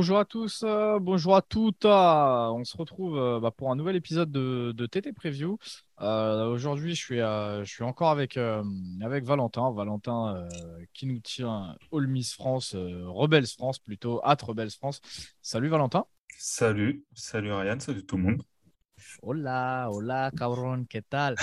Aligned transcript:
Bonjour 0.00 0.18
à 0.18 0.24
tous, 0.24 0.62
euh, 0.64 0.98
bonjour 0.98 1.36
à 1.36 1.42
toutes. 1.42 1.84
euh, 1.84 2.48
on 2.48 2.64
se 2.64 2.74
retrouve 2.74 3.18
euh, 3.18 3.38
bah, 3.38 3.50
pour 3.50 3.70
un 3.70 3.76
nouvel 3.76 3.96
épisode 3.96 4.32
de, 4.32 4.86
TT 4.86 5.12
Preview. 5.12 5.58
Euh, 6.00 6.46
aujourd'hui, 6.46 6.94
je 6.94 7.04
suis, 7.04 7.18
je 7.18 7.66
suis 7.66 7.84
encore 7.84 8.08
avec, 8.08 8.38
avec 8.38 9.24
Valentin. 9.24 9.70
Valentin 9.72 10.48
qui 10.94 11.04
nous 11.04 11.18
tient 11.18 11.76
All 11.92 12.06
Miss 12.06 12.32
France, 12.32 12.74
Rebels 12.74 13.48
France 13.48 13.78
plutôt, 13.78 14.22
at 14.24 14.38
Rebels 14.42 14.70
France. 14.70 15.02
Salut 15.42 15.68
Valentin. 15.68 16.06
Salut, 16.38 17.04
salut 17.12 17.52
Ryan, 17.52 17.78
salut 17.78 18.06
tout 18.06 18.16
le 18.16 18.22
monde. 18.22 18.42
Hola, 19.22 19.88
hola, 19.90 20.30
cabron, 20.36 20.84
¿qué 20.84 21.02
tal? 21.02 21.34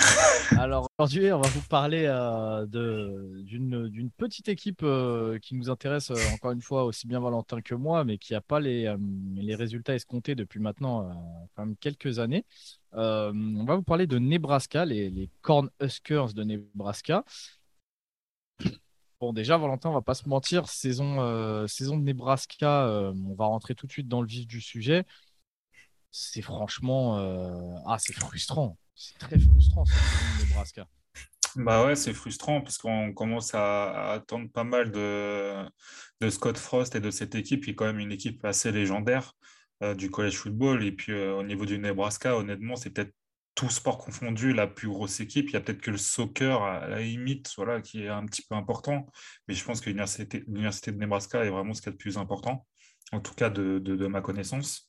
Alors 0.58 0.90
aujourd'hui, 0.98 1.32
on 1.32 1.42
va 1.42 1.50
vous 1.50 1.68
parler 1.68 2.06
euh, 2.08 2.66
d'une, 2.66 4.10
petite 4.18 4.48
équipe 4.50 4.82
euh, 4.84 5.38
qui 5.40 5.56
nous 5.56 5.70
intéresse 5.70 6.12
euh, 6.12 6.16
encore 6.34 6.52
une 6.52 6.62
fois 6.62 6.86
aussi 6.86 7.08
bien 7.08 7.20
Valentin 7.20 7.62
que 7.62 7.76
moi, 7.76 8.04
mais 8.04 8.18
qui 8.18 8.34
n'a 8.34 8.42
pas 8.42 8.60
les, 8.60 8.86
euh, 8.86 8.98
les 9.36 9.56
résultats 9.56 9.96
escomptés 9.96 10.36
depuis 10.36 10.60
maintenant 10.60 11.10
quand 11.56 11.66
même 11.66 11.76
quelques 11.78 12.20
années. 12.20 12.46
On 12.94 13.66
va 13.66 13.76
vous 13.76 13.84
parler 13.84 14.08
de 14.08 14.18
Nebraska, 14.18 14.86
les, 14.86 15.10
les 15.10 15.30
Cornhuskers 15.42 16.34
de 16.34 16.44
Nebraska. 16.44 17.24
Bon, 19.20 19.34
déjà, 19.34 19.58
Valentin, 19.58 19.90
on 19.90 19.94
va 19.94 20.02
pas 20.02 20.14
se 20.14 20.30
mentir, 20.30 20.68
saison, 20.70 21.68
saison 21.68 21.98
de 21.98 22.04
Nebraska, 22.04 23.12
on 23.16 23.34
va 23.36 23.46
rentrer 23.46 23.76
tout 23.76 23.88
de 23.88 23.92
suite 23.92 24.08
dans 24.08 24.22
le 24.22 24.28
vif 24.28 24.48
du 24.48 24.62
sujet. 24.62 25.06
C'est 26.12 26.42
franchement, 26.42 27.20
euh, 27.20 27.76
ah, 27.86 27.98
c'est 28.00 28.14
frustrant. 28.14 28.78
C'est 28.96 29.18
très 29.20 29.40
frustrant 29.40 29.84
de 29.84 30.48
Nebraska. 30.48 30.88
Bah 31.56 31.86
ouais, 31.86 31.96
c'est 31.96 32.14
frustrant 32.14 32.62
parce 32.62 32.78
qu'on 32.78 33.14
commence 33.14 33.56
à, 33.56 34.12
attendre 34.12 34.50
pas 34.52 34.64
mal 34.64 34.92
de, 34.92 35.66
Scott 36.30 36.58
Frost 36.58 36.96
et 36.96 37.00
de 37.00 37.10
cette 37.10 37.36
équipe 37.36 37.64
qui 37.64 37.72
est 37.72 37.76
quand 37.76 37.86
même 37.86 38.00
une 38.00 38.12
équipe 38.12 38.46
assez 38.46 38.72
légendaire 38.72 39.34
euh, 39.84 39.96
du 39.96 40.12
college 40.12 40.36
football. 40.36 40.84
Et 40.84 40.92
puis 40.92 41.14
euh, 41.14 41.36
au 41.36 41.44
niveau 41.44 41.66
du 41.66 41.80
Nebraska, 41.80 42.38
honnêtement, 42.38 42.76
c'est 42.76 42.92
peut-être 42.92 43.14
tout 43.56 43.70
sport 43.70 43.98
confondu 43.98 44.54
la 44.54 44.68
plus 44.68 44.88
grosse 44.88 45.20
équipe. 45.20 45.50
Il 45.50 45.54
y 45.54 45.56
a 45.56 45.62
peut-être 45.62 45.82
que 45.82 45.90
le 45.90 45.98
soccer 45.98 46.62
à 46.62 46.88
la 46.88 47.02
limite, 47.02 47.52
voilà, 47.58 47.82
qui 47.82 48.04
est 48.04 48.10
un 48.10 48.26
petit 48.26 48.44
peu 48.48 48.56
important. 48.56 49.08
Mais 49.48 49.56
je 49.56 49.64
pense 49.64 49.82
que 49.82 49.90
l'université, 49.90 50.44
de 50.48 50.98
Nebraska 50.98 51.44
est 51.44 51.50
vraiment 51.50 51.74
ce 51.74 51.82
qu'il 51.82 51.94
y 51.94 51.96
plus 51.96 52.18
important, 52.20 52.68
en 53.12 53.20
tout 53.20 53.34
cas 53.34 53.50
de, 53.50 53.80
de 53.80 54.08
ma 54.08 54.22
connaissance. 54.22 54.87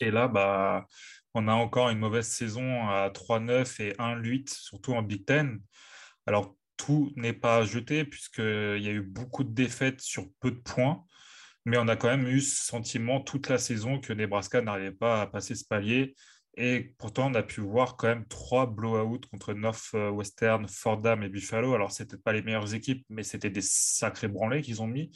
Et 0.00 0.10
là, 0.10 0.28
bah, 0.28 0.86
on 1.34 1.48
a 1.48 1.52
encore 1.52 1.90
une 1.90 1.98
mauvaise 1.98 2.26
saison 2.26 2.88
à 2.88 3.10
3-9 3.10 3.80
et 3.80 3.92
1-8, 3.98 4.48
surtout 4.50 4.94
en 4.94 5.02
Big 5.02 5.24
Ten. 5.24 5.60
Alors, 6.26 6.56
tout 6.76 7.12
n'est 7.16 7.34
pas 7.34 7.64
jeté, 7.64 8.04
puisqu'il 8.04 8.82
y 8.82 8.88
a 8.88 8.92
eu 8.92 9.02
beaucoup 9.02 9.44
de 9.44 9.52
défaites 9.52 10.00
sur 10.00 10.26
peu 10.40 10.50
de 10.50 10.58
points, 10.58 11.04
mais 11.64 11.76
on 11.78 11.88
a 11.88 11.96
quand 11.96 12.08
même 12.08 12.26
eu 12.26 12.40
ce 12.40 12.64
sentiment 12.64 13.20
toute 13.20 13.48
la 13.48 13.58
saison 13.58 14.00
que 14.00 14.12
Nebraska 14.12 14.62
n'arrivait 14.62 14.92
pas 14.92 15.20
à 15.22 15.26
passer 15.26 15.54
ce 15.54 15.64
palier. 15.64 16.14
Et 16.56 16.94
pourtant, 16.98 17.30
on 17.30 17.34
a 17.34 17.42
pu 17.42 17.60
voir 17.60 17.96
quand 17.96 18.08
même 18.08 18.26
trois 18.26 18.66
blowouts 18.66 19.20
contre 19.30 19.52
Northwestern, 19.52 20.66
Fordham 20.68 21.22
et 21.22 21.28
Buffalo. 21.28 21.74
Alors, 21.74 21.92
ce 21.92 22.02
n'étaient 22.02 22.16
pas 22.16 22.32
les 22.32 22.42
meilleures 22.42 22.74
équipes, 22.74 23.04
mais 23.08 23.22
c'était 23.22 23.50
des 23.50 23.62
sacrés 23.62 24.28
branlés 24.28 24.62
qu'ils 24.62 24.82
ont 24.82 24.86
mis. 24.86 25.10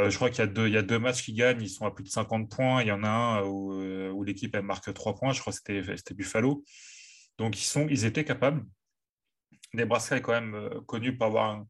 Euh, 0.00 0.10
je 0.10 0.16
crois 0.16 0.30
qu'il 0.30 0.38
y 0.44 0.76
a 0.76 0.82
deux, 0.82 0.98
matchs 0.98 1.24
qui 1.24 1.32
gagnent, 1.32 1.60
ils 1.60 1.68
sont 1.68 1.86
à 1.86 1.90
plus 1.90 2.04
de 2.04 2.08
50 2.08 2.50
points. 2.50 2.82
Il 2.82 2.88
y 2.88 2.92
en 2.92 3.02
a 3.02 3.08
un 3.08 3.42
où, 3.44 3.72
euh, 3.74 4.10
où 4.10 4.22
l'équipe 4.22 4.56
marque 4.56 4.92
3 4.94 5.14
points, 5.16 5.32
je 5.32 5.40
crois 5.40 5.52
que 5.52 5.58
c'était 5.58 6.14
Buffalo. 6.14 6.64
Donc 7.38 7.58
ils, 7.60 7.64
sont, 7.64 7.86
ils 7.88 8.04
étaient 8.04 8.24
capables. 8.24 8.64
Nebraska 9.74 10.16
est 10.16 10.22
quand 10.22 10.32
même 10.32 10.54
euh, 10.54 10.80
connu 10.86 11.16
pour 11.16 11.26
avoir 11.26 11.50
un- 11.50 11.68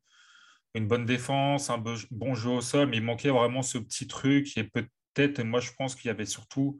une 0.74 0.86
bonne 0.88 1.06
défense, 1.06 1.70
un 1.70 1.78
bon 1.78 2.34
jeu 2.34 2.50
au 2.50 2.60
sol, 2.60 2.88
mais 2.88 2.98
il 2.98 3.02
manquait 3.04 3.30
vraiment 3.30 3.62
ce 3.62 3.78
petit 3.78 4.06
truc. 4.06 4.56
Et 4.58 4.64
peut-être, 4.64 5.42
moi 5.42 5.60
je 5.60 5.70
pense 5.76 5.94
qu'il 5.96 6.08
y 6.08 6.10
avait 6.10 6.26
surtout 6.26 6.78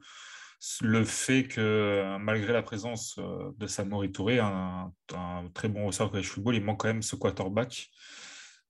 le 0.81 1.03
fait 1.05 1.47
que 1.47 1.61
euh, 1.61 2.17
malgré 2.19 2.53
la 2.53 2.63
présence 2.63 3.17
euh, 3.19 3.51
de 3.57 3.67
Samori 3.67 4.11
Touré, 4.11 4.39
un, 4.39 4.91
un 5.15 5.49
très 5.53 5.69
bon 5.69 5.87
ressort 5.87 6.11
college 6.11 6.27
football, 6.27 6.55
il 6.55 6.63
manque 6.63 6.81
quand 6.81 6.89
même 6.89 7.01
ce 7.01 7.15
quarterback. 7.15 7.89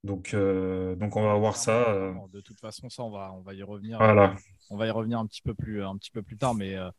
Donc, 0.03 0.33
euh, 0.33 0.95
donc 0.95 1.15
on 1.15 1.23
va 1.23 1.35
voir 1.35 1.55
ça. 1.55 1.89
euh, 1.89 2.13
De 2.31 2.41
toute 2.41 2.59
façon, 2.59 2.89
ça, 2.89 3.03
on 3.03 3.11
va, 3.11 3.33
on 3.33 3.41
va 3.41 3.53
y 3.53 3.63
revenir. 3.63 3.97
voilà. 3.97 4.35
On 4.69 4.77
va 4.77 4.87
y 4.87 4.91
revenir 4.91 5.19
un 5.19 5.25
petit 5.25 5.41
peu 5.41 5.53
plus, 5.53 5.83
un 5.83 5.97
petit 5.97 6.11
peu 6.11 6.21
plus 6.21 6.37
tard, 6.37 6.55
mais 6.55 6.75
euh, 6.75 6.89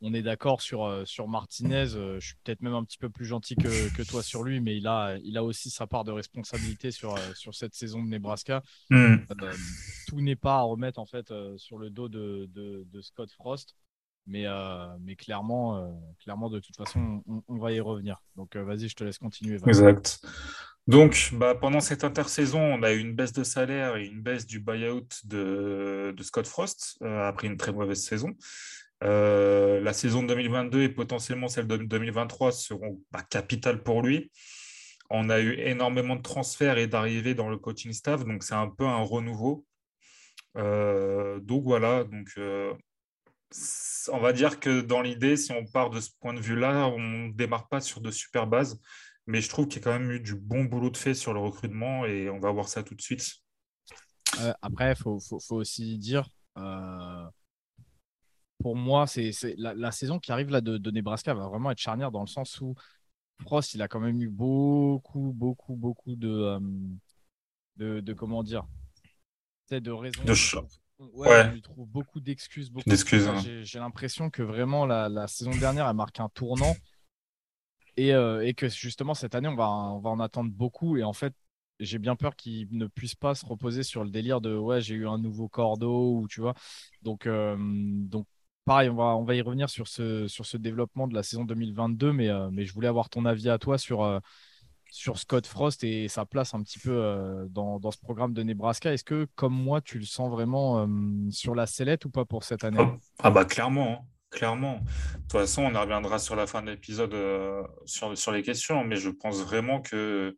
on 0.00 0.14
est 0.14 0.22
d'accord 0.22 0.62
sur, 0.62 0.84
euh, 0.84 1.04
sur 1.04 1.28
Martinez. 1.28 1.94
Euh, 1.94 2.18
je 2.20 2.28
suis 2.28 2.36
peut-être 2.44 2.62
même 2.62 2.74
un 2.74 2.84
petit 2.84 2.96
peu 2.98 3.10
plus 3.10 3.26
gentil 3.26 3.56
que, 3.56 3.94
que 3.94 4.02
toi 4.02 4.22
sur 4.22 4.44
lui, 4.44 4.60
mais 4.60 4.76
il 4.76 4.86
a, 4.86 5.18
il 5.24 5.36
a 5.36 5.44
aussi 5.44 5.68
sa 5.70 5.86
part 5.86 6.04
de 6.04 6.12
responsabilité 6.12 6.90
sur, 6.90 7.14
euh, 7.14 7.34
sur 7.34 7.54
cette 7.54 7.74
saison 7.74 8.02
de 8.02 8.08
Nebraska. 8.08 8.62
Hmm. 8.90 9.16
Euh, 9.42 9.52
tout 10.06 10.20
n'est 10.20 10.36
pas 10.36 10.58
à 10.58 10.62
remettre 10.62 11.00
en 11.00 11.06
fait 11.06 11.30
euh, 11.30 11.58
sur 11.58 11.78
le 11.78 11.90
dos 11.90 12.08
de, 12.08 12.48
de, 12.54 12.86
de 12.90 13.00
Scott 13.02 13.30
Frost, 13.32 13.74
mais, 14.26 14.46
euh, 14.46 14.86
mais 15.00 15.16
clairement, 15.16 15.76
euh, 15.78 15.88
clairement, 16.22 16.48
de 16.50 16.60
toute 16.60 16.76
façon, 16.76 17.22
on, 17.26 17.42
on 17.48 17.58
va 17.58 17.72
y 17.72 17.80
revenir. 17.80 18.22
Donc, 18.36 18.56
euh, 18.56 18.62
vas-y, 18.62 18.88
je 18.88 18.94
te 18.94 19.02
laisse 19.04 19.18
continuer. 19.18 19.58
Exact. 19.66 20.20
Donc, 20.88 21.32
bah, 21.34 21.54
pendant 21.54 21.80
cette 21.80 22.02
intersaison, 22.02 22.62
on 22.62 22.82
a 22.82 22.92
eu 22.92 22.98
une 22.98 23.12
baisse 23.12 23.34
de 23.34 23.44
salaire 23.44 23.96
et 23.96 24.06
une 24.06 24.22
baisse 24.22 24.46
du 24.46 24.58
buyout 24.58 25.06
de, 25.24 26.14
de 26.16 26.22
Scott 26.22 26.46
Frost 26.46 26.96
euh, 27.02 27.28
après 27.28 27.46
une 27.46 27.58
très 27.58 27.72
mauvaise 27.72 28.02
saison. 28.02 28.34
Euh, 29.04 29.80
la 29.80 29.92
saison 29.92 30.22
de 30.22 30.28
2022 30.28 30.80
et 30.80 30.88
potentiellement 30.88 31.48
celle 31.48 31.66
de 31.66 31.76
2023 31.76 32.52
seront 32.52 33.02
bah, 33.10 33.22
capitales 33.28 33.82
pour 33.82 34.00
lui. 34.00 34.32
On 35.10 35.28
a 35.28 35.40
eu 35.40 35.58
énormément 35.58 36.16
de 36.16 36.22
transferts 36.22 36.78
et 36.78 36.86
d'arrivées 36.86 37.34
dans 37.34 37.50
le 37.50 37.58
coaching 37.58 37.92
staff, 37.92 38.24
donc 38.24 38.42
c'est 38.42 38.54
un 38.54 38.68
peu 38.68 38.86
un 38.86 39.02
renouveau. 39.02 39.66
Euh, 40.56 41.38
donc 41.40 41.64
voilà, 41.64 42.04
donc 42.04 42.32
on 44.10 44.18
va 44.18 44.32
dire 44.32 44.58
que 44.58 44.80
dans 44.80 45.02
l'idée, 45.02 45.36
si 45.36 45.52
on 45.52 45.66
part 45.66 45.90
de 45.90 46.00
ce 46.00 46.10
point 46.18 46.32
de 46.32 46.40
vue-là, 46.40 46.88
on 46.88 46.98
ne 46.98 47.32
démarre 47.32 47.68
pas 47.68 47.80
sur 47.80 48.00
de 48.00 48.10
super 48.10 48.46
bases, 48.46 48.80
mais 49.28 49.40
je 49.42 49.48
trouve 49.48 49.68
qu'il 49.68 49.80
y 49.80 49.82
a 49.82 49.84
quand 49.84 49.98
même 49.98 50.10
eu 50.10 50.20
du 50.20 50.34
bon 50.34 50.64
boulot 50.64 50.90
de 50.90 50.96
fait 50.96 51.14
sur 51.14 51.32
le 51.34 51.38
recrutement 51.38 52.06
et 52.06 52.28
on 52.30 52.40
va 52.40 52.50
voir 52.50 52.68
ça 52.68 52.82
tout 52.82 52.94
de 52.94 53.02
suite. 53.02 53.36
Euh, 54.40 54.52
après, 54.62 54.92
il 54.92 54.96
faut, 54.96 55.20
faut, 55.20 55.38
faut 55.38 55.56
aussi 55.56 55.98
dire, 55.98 56.28
euh, 56.56 57.26
pour 58.58 58.74
moi, 58.74 59.06
c'est 59.06 59.30
la, 59.58 59.74
la 59.74 59.92
saison 59.92 60.18
qui 60.18 60.32
arrive 60.32 60.50
là 60.50 60.60
de, 60.60 60.78
de 60.78 60.90
Nebraska 60.90 61.34
va 61.34 61.46
vraiment 61.46 61.70
être 61.70 61.78
charnière 61.78 62.10
dans 62.10 62.22
le 62.22 62.26
sens 62.26 62.60
où 62.60 62.74
Frost, 63.42 63.74
il 63.74 63.82
a 63.82 63.88
quand 63.88 64.00
même 64.00 64.20
eu 64.20 64.28
beaucoup, 64.28 65.32
beaucoup, 65.36 65.76
beaucoup 65.76 66.16
de, 66.16 66.28
euh, 66.28 66.60
de, 67.76 68.00
de 68.00 68.12
comment 68.14 68.42
dire, 68.42 68.66
de 69.70 69.90
raisons. 69.90 70.24
De 70.24 70.34
Ouais, 71.12 71.28
Ouais. 71.28 71.52
lui 71.52 71.62
trouve 71.62 71.86
beaucoup 71.88 72.18
d'excuses. 72.18 72.70
beaucoup 72.70 72.90
hein. 72.90 73.38
J'ai 73.38 73.62
j'ai 73.64 73.78
l'impression 73.78 74.30
que 74.30 74.42
vraiment 74.42 74.84
la, 74.84 75.08
la 75.08 75.28
saison 75.28 75.52
dernière 75.52 75.86
a 75.86 75.94
marqué 75.94 76.22
un 76.22 76.28
tournant 76.30 76.74
et, 77.98 78.14
euh, 78.14 78.46
et 78.46 78.54
que 78.54 78.68
justement 78.68 79.12
cette 79.12 79.34
année, 79.34 79.48
on 79.48 79.56
va, 79.56 79.68
on 79.68 79.98
va 79.98 80.10
en 80.10 80.20
attendre 80.20 80.50
beaucoup. 80.52 80.96
Et 80.96 81.02
en 81.02 81.12
fait, 81.12 81.34
j'ai 81.80 81.98
bien 81.98 82.14
peur 82.14 82.36
qu'il 82.36 82.68
ne 82.70 82.86
puisse 82.86 83.16
pas 83.16 83.34
se 83.34 83.44
reposer 83.44 83.82
sur 83.82 84.04
le 84.04 84.10
délire 84.10 84.40
de 84.40 84.56
ouais, 84.56 84.80
j'ai 84.80 84.94
eu 84.94 85.08
un 85.08 85.18
nouveau 85.18 85.48
cordeau 85.48 86.20
ou 86.20 86.28
tu 86.28 86.40
vois. 86.40 86.54
Donc, 87.02 87.26
euh, 87.26 87.56
donc 87.58 88.26
pareil, 88.64 88.88
on 88.88 88.94
va, 88.94 89.16
on 89.16 89.24
va 89.24 89.34
y 89.34 89.40
revenir 89.40 89.68
sur 89.68 89.88
ce, 89.88 90.28
sur 90.28 90.46
ce 90.46 90.56
développement 90.56 91.08
de 91.08 91.14
la 91.14 91.24
saison 91.24 91.44
2022, 91.44 92.12
mais, 92.12 92.28
euh, 92.28 92.50
mais 92.52 92.64
je 92.64 92.72
voulais 92.72 92.86
avoir 92.86 93.10
ton 93.10 93.24
avis 93.24 93.48
à 93.48 93.58
toi 93.58 93.78
sur, 93.78 94.20
sur 94.88 95.18
Scott 95.18 95.46
Frost 95.46 95.82
et 95.82 96.06
sa 96.06 96.24
place 96.24 96.54
un 96.54 96.62
petit 96.62 96.78
peu 96.78 97.48
dans, 97.50 97.80
dans 97.80 97.90
ce 97.90 97.98
programme 97.98 98.32
de 98.32 98.44
Nebraska. 98.44 98.92
Est-ce 98.92 99.04
que, 99.04 99.26
comme 99.34 99.54
moi, 99.54 99.80
tu 99.80 99.98
le 99.98 100.04
sens 100.04 100.30
vraiment 100.30 100.88
sur 101.30 101.56
la 101.56 101.66
sellette 101.66 102.04
ou 102.04 102.10
pas 102.10 102.24
pour 102.24 102.44
cette 102.44 102.62
année? 102.62 102.78
Ah, 102.80 102.96
ah 103.24 103.30
bah 103.30 103.44
clairement, 103.44 104.04
hein, 104.04 104.07
clairement. 104.30 104.80
De 105.14 105.20
toute 105.22 105.32
façon, 105.32 105.62
on 105.62 105.72
y 105.72 105.76
reviendra 105.76 106.18
sur 106.18 106.36
la 106.36 106.46
fin 106.46 106.62
de 106.62 106.70
l'épisode 106.70 107.14
euh, 107.14 107.62
sur, 107.86 108.32
les 108.32 108.42
questions, 108.42 108.84
mais 108.84 108.96
je 108.96 109.10
pense 109.10 109.42
vraiment 109.42 109.80
que... 109.80 110.36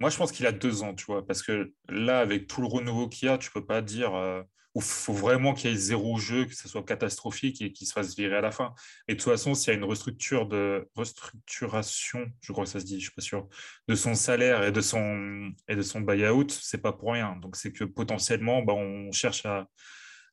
Moi, 0.00 0.10
je 0.10 0.16
pense 0.16 0.32
qu'il 0.32 0.46
a 0.46 0.52
deux 0.52 0.82
ans, 0.82 0.94
tu 0.94 1.04
vois, 1.04 1.24
parce 1.24 1.42
que 1.42 1.72
là, 1.88 2.20
avec 2.20 2.48
tout 2.48 2.60
le 2.60 2.66
renouveau 2.66 3.08
qu'il 3.08 3.28
y 3.28 3.30
a, 3.30 3.38
tu 3.38 3.50
peux 3.50 3.64
pas 3.64 3.82
dire... 3.82 4.14
euh, 4.14 4.42
ou 4.74 4.80
faut 4.80 5.12
vraiment 5.12 5.52
qu'il 5.52 5.70
y 5.70 5.72
ait 5.74 5.76
zéro 5.76 6.18
jeu, 6.18 6.46
que 6.46 6.54
ce 6.54 6.68
soit 6.68 6.82
catastrophique 6.82 7.60
et 7.60 7.72
qu'il 7.72 7.86
se 7.86 7.92
fasse 7.92 8.16
virer 8.16 8.36
à 8.36 8.40
la 8.40 8.50
fin. 8.50 8.74
Et 9.06 9.14
de 9.14 9.20
toute 9.20 9.30
façon, 9.30 9.54
s'il 9.54 9.72
y 9.72 9.76
a 9.76 9.78
une 9.78 9.84
restructure 9.84 10.46
de 10.46 10.88
restructuration, 10.94 12.26
je 12.40 12.52
crois 12.52 12.64
que 12.64 12.70
ça 12.70 12.80
se 12.80 12.86
dit, 12.86 12.98
je 12.98 13.06
suis 13.06 13.14
pas 13.14 13.22
sûr, 13.22 13.48
de 13.88 13.94
son 13.94 14.14
salaire 14.14 14.62
et 14.64 14.72
de 14.72 14.80
son 14.80 15.52
et 15.68 15.76
de 15.76 15.82
son 15.82 16.00
buy-out, 16.00 16.50
c'est 16.50 16.80
pas 16.80 16.92
pour 16.92 17.12
rien. 17.12 17.36
Donc 17.36 17.56
c'est 17.56 17.72
que 17.72 17.84
potentiellement, 17.84 18.62
bah, 18.62 18.72
on 18.72 19.12
cherche 19.12 19.44
à, 19.44 19.66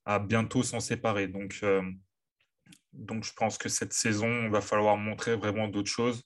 à 0.05 0.19
bientôt 0.19 0.63
s'en 0.63 0.79
séparer. 0.79 1.27
Donc 1.27 1.59
euh, 1.63 1.81
donc 2.94 3.24
je 3.24 3.33
pense 3.33 3.57
que 3.57 3.69
cette 3.69 3.94
saison, 3.94 4.44
il 4.44 4.50
va 4.50 4.62
falloir 4.62 4.97
montrer 4.97 5.36
vraiment 5.36 5.68
d'autres 5.68 5.91
choses. 5.91 6.24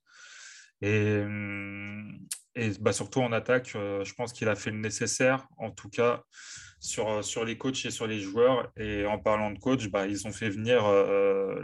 Et, 0.81 1.21
hum, 1.21 2.19
et 2.55 2.71
bah, 2.79 2.93
surtout 2.93 3.21
en 3.21 3.31
attaque, 3.31 3.69
je 3.73 4.13
pense 4.13 4.33
qu'il 4.33 4.47
a 4.49 4.55
fait 4.55 4.71
le 4.71 4.77
nécessaire, 4.77 5.47
en 5.57 5.71
tout 5.71 5.89
cas 5.89 6.23
sur, 6.83 7.23
sur 7.23 7.45
les 7.45 7.57
coachs 7.57 7.85
et 7.85 7.91
sur 7.91 8.05
les 8.05 8.19
joueurs. 8.19 8.71
Et 8.77 9.05
en 9.05 9.17
parlant 9.17 9.51
de 9.51 9.57
coach, 9.57 9.87
bah, 9.87 10.05
ils 10.05 10.27
ont 10.27 10.31
fait 10.31 10.49
venir 10.49 10.83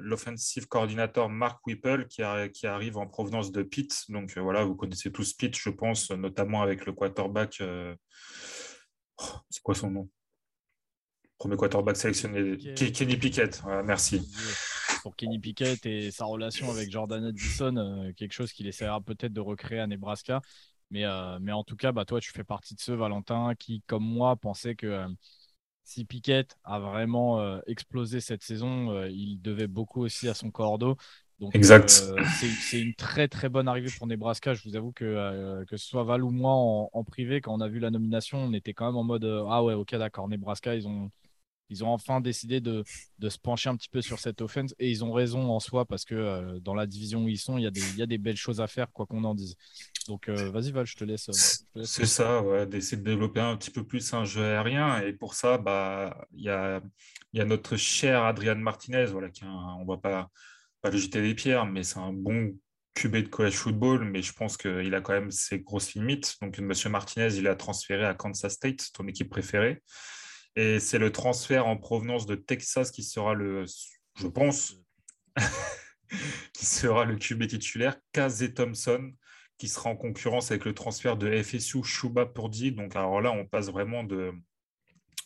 l'offensive 0.02 0.68
coordinator 0.68 1.30
Mark 1.30 1.60
Whipple 1.68 2.08
qui, 2.08 2.24
qui, 2.54 2.68
arrive 2.68 2.98
en 2.98 3.06
provenance 3.06 3.52
de 3.52 3.62
Pitt. 3.62 4.06
Donc 4.10 4.36
voilà, 4.38 4.64
vous 4.64 4.76
connaissez 4.76 5.12
tous 5.12 5.34
Pitt, 5.34 5.56
je 5.56 5.70
pense, 5.70 6.10
notamment 6.12 6.62
avec 6.62 6.86
le 6.86 6.94
quarterback. 6.94 7.62
Oh, 9.22 9.26
c'est 9.50 9.62
quoi 9.62 9.76
son 9.76 9.92
nom? 9.92 10.10
Premier 11.38 11.58
quarterback 11.58 11.98
sélectionné. 11.98 12.58
Kenny 12.76 13.18
Pickett, 13.18 13.62
merci. 13.86 14.22
Pour 15.10 15.16
Kenny 15.16 15.40
Pickett 15.40 15.88
et 15.88 16.12
sa 16.12 16.26
relation 16.26 16.70
avec 16.70 16.92
Jordan 16.92 17.26
Addison, 17.26 17.76
euh, 17.78 18.14
quelque 18.14 18.32
chose 18.32 18.54
qu'il 18.54 18.68
essaiera 18.68 19.02
peut-être 19.02 19.34
de 19.34 19.42
recréer 19.42 19.80
à 19.80 19.88
Nebraska. 19.88 20.40
Mais, 20.92 21.04
euh, 21.04 21.40
mais 21.42 21.52
en 21.52 21.64
tout 21.64 21.76
cas, 21.76 21.92
bah, 21.92 22.06
toi, 22.06 22.22
tu 22.22 22.32
fais 22.32 22.44
partie 22.44 22.76
de 22.76 22.80
ceux, 22.80 22.94
Valentin, 22.94 23.56
qui, 23.58 23.82
comme 23.88 24.04
moi, 24.04 24.36
pensaient 24.36 24.76
que 24.76 24.86
euh, 24.86 25.08
si 25.84 26.06
Pickett 26.06 26.56
a 26.64 26.78
vraiment 26.80 27.60
explosé 27.66 28.22
cette 28.22 28.44
saison, 28.44 29.04
il 29.06 29.42
devait 29.42 29.66
beaucoup 29.66 30.04
aussi 30.04 30.28
à 30.28 30.36
son 30.36 30.52
cordeau. 30.52 30.96
Donc, 31.40 31.56
exact. 31.56 31.90
c'est 32.70 32.80
une 32.80 32.94
très 32.94 33.28
très 33.28 33.50
bonne 33.50 33.68
arrivée 33.68 33.90
pour 33.98 34.06
Nebraska. 34.06 34.54
Je 34.54 34.62
vous 34.70 34.76
avoue 34.76 34.92
que 34.92 35.66
que 35.66 35.76
ce 35.76 35.88
soit 35.88 36.04
Val 36.04 36.24
ou 36.24 36.30
moi 36.30 36.52
en, 36.54 36.92
en, 36.94 37.04
privé, 37.04 37.42
quand 37.42 37.56
on 37.56 37.62
a 37.62 37.68
vu 37.68 37.80
la 37.80 37.90
nomination, 37.90 38.38
on 38.38 38.54
était 38.54 38.76
quand 38.76 38.86
même 38.86 38.98
en 38.98 39.04
mode 39.04 39.26
ah 39.50 39.64
ouais, 39.64 39.74
ok, 39.74 39.96
d'accord, 39.96 40.28
Nebraska, 40.28 40.76
ils 40.76 40.88
ont 40.88 41.10
ils 41.70 41.84
ont 41.84 41.90
enfin 41.90 42.22
décidé 42.22 42.60
de, 42.62 42.84
se 42.86 43.38
pencher 43.38 43.70
un 43.70 43.76
petit 43.76 43.90
peu 43.90 44.02
sur 44.02 44.20
cette 44.20 44.42
offense 44.42 44.74
et 44.80 44.90
ils 44.90 45.04
ont 45.04 45.12
raison 45.12 45.50
en 45.52 45.60
soi 45.60 45.86
parce 45.86 46.06
que 46.06 46.16
euh, 46.16 46.60
dans 46.60 46.74
la 46.74 46.88
division 46.88 47.24
où 47.24 47.30
ils 47.30 47.38
sont, 47.38 47.58
il 47.58 47.64
y, 47.64 47.68
a 47.68 47.72
des, 47.72 48.08
des 48.08 48.18
belles 48.18 48.38
choses 48.38 48.62
à 48.62 48.68
faire, 48.68 48.92
quoi 48.92 49.06
qu'on 49.06 49.24
en 49.24 49.36
dise. 49.36 49.56
Donc 50.08 50.30
euh, 50.30 50.50
vas-y 50.52 50.72
Val, 50.72 50.86
je 50.86 50.96
te 50.96 51.04
laisse. 51.04 51.30
Euh, 51.76 51.84
c'est 51.84 52.06
ça, 52.06 52.44
d'essayer 52.66 52.98
de 52.98 53.04
développer 53.04 53.40
un 53.40 53.56
petit 53.58 53.72
peu 53.72 53.86
plus 53.86 54.14
un 54.14 54.26
jeu 54.26 54.44
aérien 54.44 55.02
et 55.02 55.14
pour 55.14 55.36
ça, 55.36 55.58
bah 55.58 56.28
il 56.34 56.44
y 56.44 56.50
a, 56.50 56.82
y 57.34 57.42
a 57.42 57.46
notre 57.46 57.76
cher 57.76 58.24
Adrian 58.24 58.56
Martinez, 58.56 59.06
voilà, 59.06 59.30
qui 59.30 59.44
on 59.46 59.86
va 59.86 59.98
pas, 59.98 60.30
pas 60.82 60.90
le 60.90 60.98
jeter 60.98 61.22
des 61.22 61.36
pierres, 61.36 61.66
mais 61.66 61.84
c'est 61.84 62.00
un 62.00 62.14
bon 62.14 62.56
QB 62.96 63.16
de 63.16 63.28
college 63.28 63.54
football, 63.54 64.04
mais 64.04 64.22
je 64.22 64.34
pense 64.34 64.58
qu'il 64.58 64.94
a 64.94 65.02
quand 65.02 65.14
même 65.14 65.32
ses 65.32 65.60
grosses 65.60 65.94
limites. 65.94 66.36
Donc, 66.42 66.60
M. 66.60 66.74
Martinez, 66.90 67.36
il 67.36 67.48
a 67.48 67.56
transféré 67.56 68.06
à 68.06 68.14
Kansas 68.14 68.54
State, 68.54 68.90
ton 68.94 69.08
équipe 69.08 69.30
préférée. 69.30 69.82
Et 70.56 70.80
c'est 70.80 71.00
le 71.00 71.12
transfert 71.12 71.68
en 71.68 71.78
provenance 71.78 72.26
de 72.26 72.36
Texas 72.36 72.92
qui 72.92 73.04
sera 73.04 73.34
le, 73.34 73.66
je 74.16 74.28
pense, 74.28 74.76
qui 76.54 76.66
sera 76.66 77.06
le 77.06 77.16
QB 77.16 77.48
titulaire, 77.48 77.98
Kazé 78.12 78.54
Thompson, 78.54 79.12
qui 79.58 79.68
sera 79.68 79.90
en 79.90 79.96
concurrence 79.96 80.52
avec 80.52 80.66
le 80.66 80.74
transfert 80.74 81.18
de 81.18 81.42
FSU 81.42 81.84
Shuba 81.84 82.26
Purdy. 82.26 82.72
Donc, 82.72 82.96
alors 82.96 83.22
là, 83.22 83.32
on 83.32 83.46
passe 83.46 83.70
vraiment 83.70 84.04
de, 84.04 84.34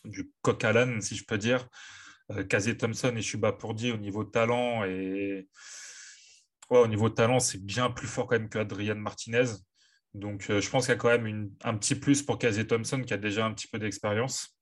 du 0.05 0.31
coq 0.41 0.63
à 0.63 1.01
si 1.01 1.15
je 1.15 1.25
peux 1.25 1.37
dire. 1.37 1.67
Euh, 2.31 2.43
Kazé 2.43 2.77
Thompson 2.77 3.13
et 3.15 3.21
Shuba 3.21 3.53
Purdy 3.53 3.91
au 3.91 3.97
niveau 3.97 4.23
talent 4.23 4.83
et 4.85 5.47
au 6.69 6.87
niveau 6.87 7.09
talent, 7.09 7.39
c'est 7.39 7.63
bien 7.63 7.91
plus 7.91 8.07
fort 8.07 8.27
quand 8.27 8.39
même 8.39 8.49
que 8.49 8.59
Adrian 8.59 8.95
Martinez. 8.95 9.45
Donc, 10.13 10.49
euh, 10.49 10.61
je 10.61 10.69
pense 10.69 10.85
qu'il 10.85 10.93
y 10.93 10.95
a 10.95 10.99
quand 10.99 11.09
même 11.09 11.51
un 11.63 11.77
petit 11.77 11.95
plus 11.95 12.21
pour 12.21 12.37
Kazé 12.37 12.65
Thompson 12.65 13.01
qui 13.01 13.13
a 13.13 13.17
déjà 13.17 13.45
un 13.45 13.53
petit 13.53 13.67
peu 13.67 13.79
d'expérience. 13.79 14.52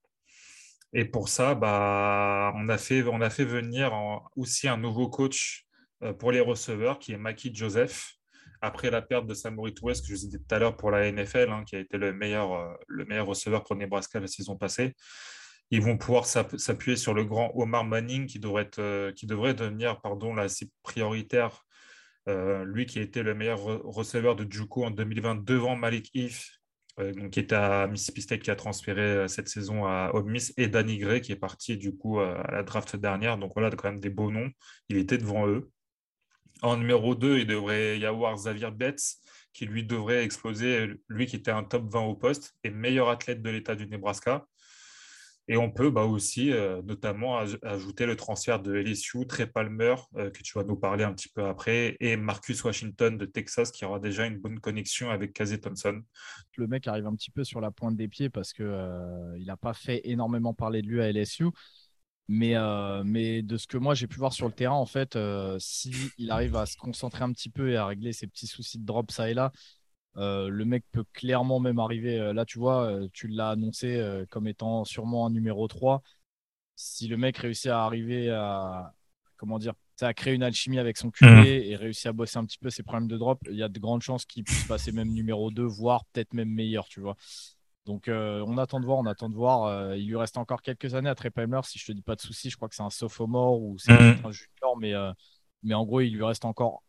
Et 0.94 1.06
pour 1.06 1.30
ça, 1.30 1.56
bah, 1.56 2.54
on, 2.56 2.68
a 2.70 2.78
fait, 2.78 3.02
venir 3.02 3.94
aussi 4.36 4.68
un 4.68 4.78
nouveau 4.78 5.10
coach 5.10 5.66
euh, 6.04 6.14
pour 6.14 6.32
les 6.32 6.42
receveurs, 6.42 7.00
qui 7.00 7.14
est 7.14 7.18
Maki 7.18 7.56
Joseph, 7.56 8.16
après 8.62 8.92
la 8.92 9.02
perte 9.02 9.26
de 9.26 9.34
Samuel 9.34 9.74
West, 9.82 10.02
que 10.02 10.08
je 10.08 10.14
vous 10.14 10.26
disais 10.28 10.38
tout 10.38 10.54
à 10.56 10.60
l'heure 10.60 10.76
pour 10.76 10.92
la 10.92 11.10
NFL, 11.10 11.50
hein, 11.50 11.64
qui 11.66 11.78
a 11.78 11.80
été 11.80 11.98
le 11.98 12.12
meilleur, 12.12 12.54
euh, 12.54 13.24
receveur 13.24 13.64
pour 13.64 13.76
Nebraska 13.78 14.20
la 14.20 14.28
saison 14.28 14.58
passée. 14.58 14.94
Ils 15.70 15.82
vont 15.82 15.98
pouvoir 15.98 16.26
s'appuyer 16.26 16.98
sur 16.98 17.14
le 17.14 17.24
grand 17.24 17.52
Omar 17.56 17.86
Manning, 17.86 18.26
qui 18.26 18.40
devrait, 18.40 18.70
euh, 18.78 19.14
devenir 19.14 20.02
pardon, 20.02 20.34
la 20.34 20.48
prioritaire. 20.84 21.64
lui 22.28 22.86
qui 22.86 23.00
a 23.00 23.02
été 23.02 23.24
le 23.24 23.34
meilleur 23.34 23.62
receveur 23.86 24.36
de 24.36 24.46
Juco 24.52 24.84
en 24.84 24.92
2020 24.92 25.44
devant 25.46 25.78
Malik 25.78 26.12
If, 26.14 26.61
euh, 27.02 27.30
qui 27.30 27.40
était 27.40 27.56
à 27.56 27.88
Mississippi 27.88 28.22
State, 28.22 28.42
qui 28.42 28.52
a 28.52 28.56
transféré 28.56 29.02
euh, 29.02 29.28
cette 29.28 29.48
saison 29.50 29.86
à 29.86 30.12
Ole 30.14 30.38
et 30.58 30.68
Danny 30.68 30.98
Gray, 30.98 31.22
qui 31.22 31.32
est 31.32 31.38
parti 31.38 31.78
du 31.78 31.96
coup 31.96 32.20
euh, 32.20 32.42
à 32.44 32.52
la 32.52 32.64
draft 32.64 32.96
dernière. 32.96 33.38
Donc 33.38 33.54
voilà, 33.54 33.70
quand 33.72 33.90
même 33.90 34.00
des 34.00 34.10
beaux 34.10 34.32
noms. 34.32 34.50
Il 34.90 34.98
était 34.98 35.18
devant 35.18 35.48
eux. 35.48 35.70
En 36.62 36.78
numéro 36.78 37.16
2, 37.16 37.40
il 37.40 37.48
devrait 37.48 37.98
y 37.98 38.06
avoir 38.06 38.36
Xavier 38.36 38.72
Betts, 38.72 39.18
qui 39.54 39.66
lui 39.66 39.84
devrait 39.84 40.24
exploser, 40.24 40.90
lui 41.10 41.26
qui 41.26 41.38
était 41.38 41.52
un 41.52 41.64
top 41.64 41.92
20 41.92 42.02
au 42.02 42.16
poste 42.16 42.56
et 42.64 42.70
meilleur 42.70 43.10
athlète 43.10 43.42
de 43.42 43.50
l'État 43.50 43.76
du 43.76 43.88
Nebraska. 43.88 44.46
Et 45.52 45.58
on 45.58 45.70
peut 45.70 45.90
bah, 45.90 46.06
aussi 46.06 46.50
euh, 46.50 46.82
notamment 46.84 47.38
ajouter 47.62 48.06
le 48.06 48.16
transfert 48.16 48.62
de 48.62 48.74
LSU, 48.74 49.28
Trey 49.28 49.48
Palmer, 49.48 49.96
euh, 50.16 50.30
que 50.32 50.42
tu 50.42 50.58
vas 50.58 50.64
nous 50.64 50.78
parler 50.78 51.04
un 51.04 51.12
petit 51.12 51.28
peu 51.28 51.44
après, 51.44 51.98
et 52.00 52.16
Marcus 52.16 52.64
Washington 52.64 53.18
de 53.18 53.26
Texas, 53.26 53.70
qui 53.70 53.84
aura 53.84 54.00
déjà 54.00 54.26
une 54.26 54.38
bonne 54.38 54.62
connexion 54.62 55.10
avec 55.10 55.34
Casey 55.34 55.58
Thompson. 55.58 56.02
Le 56.56 56.68
mec 56.68 56.88
arrive 56.88 57.06
un 57.06 57.16
petit 57.16 57.32
peu 57.32 57.44
sur 57.44 57.60
la 57.60 57.70
pointe 57.70 57.98
des 57.98 58.08
pieds 58.08 58.30
parce 58.30 58.54
qu'il 58.54 58.64
euh, 58.64 59.38
n'a 59.44 59.58
pas 59.58 59.74
fait 59.74 60.00
énormément 60.06 60.54
parler 60.54 60.82
de 60.82 60.88
lui 60.88 61.02
à 61.02 61.12
LSU. 61.12 61.48
Mais, 62.30 62.56
mais 63.04 63.42
de 63.42 63.58
ce 63.58 63.68
que 63.68 63.78
moi 63.78 63.94
j'ai 63.94 64.08
pu 64.08 64.18
voir 64.18 64.32
sur 64.32 64.48
le 64.48 64.54
terrain, 64.54 64.76
en 64.76 64.86
fait, 64.86 65.18
s'il 65.60 66.32
arrive 66.32 66.56
à 66.56 66.66
se 66.66 66.78
concentrer 66.78 67.26
un 67.26 67.34
petit 67.34 67.50
peu 67.50 67.72
et 67.72 67.76
à 67.76 67.86
régler 67.86 68.14
ses 68.14 68.26
petits 68.26 68.48
soucis 68.48 68.80
de 68.80 68.86
drop 68.86 69.12
ça 69.12 69.30
et 69.30 69.34
là, 69.34 69.52
euh, 70.18 70.50
le 70.50 70.66
mec 70.66 70.84
peut 70.92 71.06
clairement 71.14 71.60
même 71.60 71.80
arriver. 71.80 72.20
Euh, 72.20 72.34
là, 72.34 72.46
tu 72.46 72.60
vois, 72.60 72.84
euh, 72.86 73.08
tu 73.14 73.28
l'as 73.28 73.52
annoncé 73.52 74.02
comme 74.30 74.48
étant 74.48 74.86
sûrement 74.86 75.26
un 75.26 75.30
numéro 75.30 75.68
3. 75.68 76.02
Si 76.76 77.08
le 77.08 77.18
mec 77.18 77.38
réussit 77.38 77.68
à 77.68 77.84
arriver 77.84 78.30
à, 78.30 78.94
comment 79.38 79.60
dire, 79.60 79.74
à 80.02 80.14
créer 80.14 80.34
une 80.34 80.44
alchimie 80.44 80.80
avec 80.80 80.98
son 80.98 81.12
QB 81.12 81.28
mhm. 81.28 81.46
et 81.46 81.76
réussit 81.76 82.08
à 82.08 82.14
bosser 82.14 82.40
un 82.40 82.46
petit 82.46 82.58
peu 82.58 82.72
ses 82.72 82.82
problèmes 82.82 83.08
de 83.08 83.18
drop, 83.18 83.40
il 83.50 83.56
y 83.56 83.64
a 83.64 83.70
de 83.70 83.80
grandes 83.80 84.02
chances 84.02 84.26
qu'il 84.26 84.44
puisse 84.44 84.64
passer 84.66 84.92
même 84.92 85.10
numéro 85.10 85.52
2, 85.52 85.64
voire 85.64 86.06
peut-être 86.06 86.34
même 86.34 86.50
meilleur, 86.50 86.88
tu 86.88 87.02
vois. 87.02 87.16
Donc 87.86 88.08
on 88.08 88.58
attend 88.58 88.80
de 88.80 88.86
voir, 88.86 88.98
on 88.98 89.06
attend 89.06 89.30
de 89.30 89.36
voir. 89.36 89.96
il 89.96 90.08
lui 90.08 90.16
reste 90.16 90.38
encore 90.38 90.62
quelques 90.62 90.96
années 90.96 91.10
à 91.10 91.16
Trey 91.16 91.32
si 91.64 91.78
je 91.78 91.86
te 91.86 91.92
dis 91.92 92.02
pas 92.02 92.16
de 92.16 92.22
soucis. 92.22 92.50
Je 92.50 92.56
crois 92.56 92.68
que 92.68 92.76
c'est 92.76 92.84
un 92.84 92.90
sophomore 92.90 93.62
ou 93.62 93.78
c'est 93.78 93.92
mhm. 93.94 94.26
un 94.26 94.32
junior, 94.32 94.78
mais, 94.80 94.94
mais 95.62 95.76
en 95.76 95.86
gros, 95.86 96.02
il 96.02 96.16
lui 96.16 96.24
reste 96.24 96.46
encore 96.46 96.84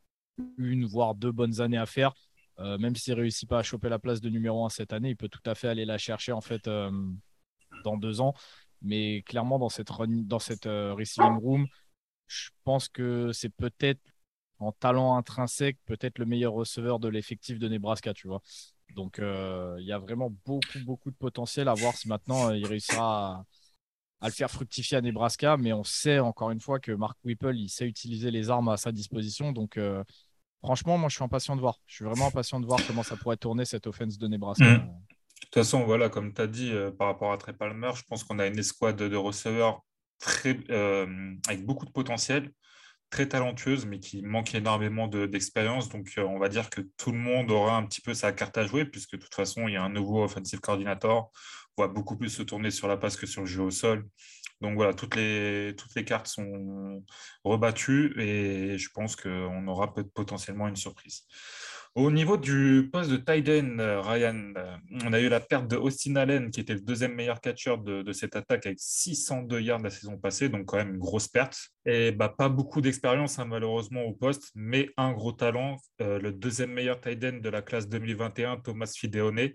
une, 0.57 0.87
voire 0.87 1.15
deux 1.15 1.33
bonnes 1.33 1.61
années 1.61 1.79
à 1.79 1.87
faire. 1.87 2.15
Euh, 2.59 2.79
même 2.79 2.95
s'il 2.97 3.15
réussit 3.15 3.49
pas 3.49 3.61
à 3.61 3.63
choper 3.63 3.89
la 3.89 3.99
place 3.99 4.21
de 4.21 4.29
numéro 4.29 4.65
1 4.65 4.69
cette 4.69 4.93
année, 4.93 5.11
il 5.11 5.17
peut 5.17 5.29
tout 5.29 5.43
à 5.47 5.55
fait 5.55 5.69
aller 5.69 5.85
la 5.85 5.99
chercher 5.99 6.33
en 6.33 6.41
fait 6.41 6.69
euh, 6.69 6.91
dans 7.85 7.97
deux 7.97 8.21
ans. 8.21 8.35
Mais 8.83 9.23
clairement, 9.23 9.59
dans 9.59 9.69
cette, 9.69 9.89
dans 10.27 10.39
cette 10.39 10.67
euh, 10.67 10.93
receiving 10.95 11.39
room, 11.39 11.67
je 12.27 12.51
pense 12.65 12.89
que 12.89 13.33
c'est 13.33 13.49
peut-être 13.51 14.01
en 14.59 14.73
talent 14.73 15.17
intrinsèque, 15.17 15.79
peut-être 15.87 16.19
le 16.19 16.27
meilleur 16.27 16.53
receveur 16.53 16.99
de 16.99 17.09
l'effectif 17.09 17.59
de 17.59 17.69
Nebraska, 17.69 18.15
tu 18.15 18.29
vois. 18.29 18.43
Donc 18.95 19.19
il 19.19 19.85
y 19.85 19.93
a 19.93 19.99
vraiment 19.99 20.31
beaucoup, 20.45 20.79
beaucoup 20.85 21.11
de 21.11 21.17
potentiel 21.17 21.69
à 21.69 21.75
voir 21.75 21.95
si 21.97 22.09
maintenant 22.09 22.51
il 22.51 22.67
réussira 22.67 23.45
à, 24.21 24.27
le 24.27 24.33
faire 24.33 24.51
fructifier 24.51 24.99
à 24.99 25.01
Nebraska. 25.01 25.57
Mais 25.57 25.73
on 25.73 25.85
sait 25.85 26.19
encore 26.21 26.51
une 26.51 26.61
fois 26.61 26.79
que 26.79 26.93
Mark 26.93 27.19
Whipple, 27.25 27.57
il 27.57 27.69
sait 27.69 27.87
utiliser 27.89 28.31
les 28.31 28.51
armes 28.51 28.69
à 28.69 28.77
sa 28.77 28.93
disposition. 28.93 29.53
Donc 29.53 29.79
franchement, 30.63 30.99
moi, 30.99 31.09
je 31.09 31.17
suis 31.17 31.25
impatient 31.25 31.57
de 31.57 31.61
voir. 31.61 31.81
Je 31.87 31.97
suis 31.97 32.05
vraiment 32.05 32.27
impatient 32.27 32.61
de 32.61 32.67
voir 32.67 32.81
comment 32.87 33.03
ça 33.03 33.17
pourrait 33.17 33.37
tourner 33.37 33.65
cette 33.65 33.87
offense 33.87 34.19
de 34.19 34.29
Nebraska. 34.29 34.65
Mm. 34.65 34.79
De 34.79 35.47
toute 35.47 35.55
façon, 35.55 35.85
voilà, 35.85 36.09
comme 36.09 36.33
tu 36.33 36.41
as 36.41 36.47
dit, 36.47 36.71
euh, 36.73 36.91
par 36.91 37.09
rapport 37.09 37.33
à 37.33 37.37
Trey 37.37 37.53
Palmer, 37.53 37.91
je 37.95 38.03
pense 38.05 38.25
qu'on 38.25 38.39
a 38.39 38.47
une 38.47 38.59
escouade 38.59 38.97
de, 38.97 39.17
receveurs 39.17 39.85
très, 40.19 40.59
euh, 40.71 41.35
avec 41.49 41.67
beaucoup 41.67 41.85
de 41.85 41.91
potentiel, 41.91 42.51
très 43.11 43.29
talentueuse, 43.29 43.85
mais 43.85 43.99
qui 43.99 44.23
manque 44.23 44.55
énormément 44.55 45.09
d'expérience. 45.09 45.89
Donc, 45.89 46.13
euh, 46.17 46.23
on 46.23 46.39
va 46.39 46.49
dire 46.49 46.71
que 46.71 46.81
tout 46.97 47.13
le 47.13 47.19
monde 47.19 47.51
aura 47.51 47.77
un 47.77 47.85
petit 47.85 48.01
peu 48.01 48.15
sa 48.15 48.33
carte 48.33 48.57
à 48.57 48.65
jouer, 48.65 48.85
puisque 48.85 49.13
de 49.13 49.21
toute 49.21 49.35
façon, 49.35 49.69
il 49.69 49.75
y 49.75 49.77
a 49.77 49.83
un 49.83 49.91
nouveau 49.91 50.23
offensive 50.23 50.61
coordinator. 50.61 51.31
On 51.77 51.83
va 51.83 51.89
beaucoup 51.89 52.17
plus 52.17 52.31
se 52.31 52.43
tourner 52.43 52.71
sur 52.71 52.87
la 52.87 52.97
passe 52.97 53.17
que 53.17 53.27
sur 53.27 53.43
le 53.43 53.47
jeu 53.47 53.63
au 53.63 53.71
sol. 53.71 54.07
Donc 54.63 54.77
voilà, 54.77 54.95
toutes 54.95 55.17
les, 55.17 55.75
toutes 55.77 55.95
les 55.97 56.05
cartes 56.05 56.29
sont 56.29 57.03
rebattues 57.45 58.15
et 58.19 58.79
je 58.79 58.89
pense 58.95 59.17
qu'on 59.17 59.67
aura 59.67 59.93
potentiellement 60.15 60.69
une 60.69 60.77
surprise. 60.77 61.27
Au 61.95 62.11
niveau 62.11 62.39
du 62.39 62.89
poste 62.91 63.11
de 63.11 63.19
Tyden, 63.19 63.79
Ryan, 63.79 64.55
on 65.05 65.13
a 65.13 65.21
eu 65.21 65.29
la 65.29 65.41
perte 65.41 65.69
de 65.69 65.77
Austin 65.77 66.17
Allen, 66.17 66.51
qui 66.51 66.61
était 66.61 66.73
le 66.73 66.81
deuxième 66.81 67.13
meilleur 67.15 67.39
catcher 67.43 67.75
de, 67.77 68.11
cette 68.13 68.35
attaque 68.35 68.65
avec 68.65 68.79
602 68.81 69.61
yards 69.61 69.81
la 69.81 69.91
saison 69.91 70.17
passée, 70.17 70.49
donc 70.49 70.65
quand 70.65 70.79
même 70.79 70.95
une 70.95 70.99
grosse 70.99 71.29
perte. 71.29 71.59
Et 71.85 72.11
bah, 72.13 72.31
pas 72.31 72.49
beaucoup 72.49 72.81
d'expérience 72.81 73.39
hein, 73.39 73.45
malheureusement 73.45 74.05
au 74.05 74.13
poste, 74.15 74.53
mais 74.55 74.89
un 74.97 75.13
gros 75.13 75.33
talent, 75.33 75.77
euh, 76.01 76.19
le 76.19 76.33
deuxième 76.33 76.73
meilleur 76.73 76.99
Tyden 76.99 77.43
de 77.43 77.49
la 77.51 77.61
classe 77.61 77.87
2021, 77.89 78.59
Thomas 78.59 78.91
Fideone 78.97 79.51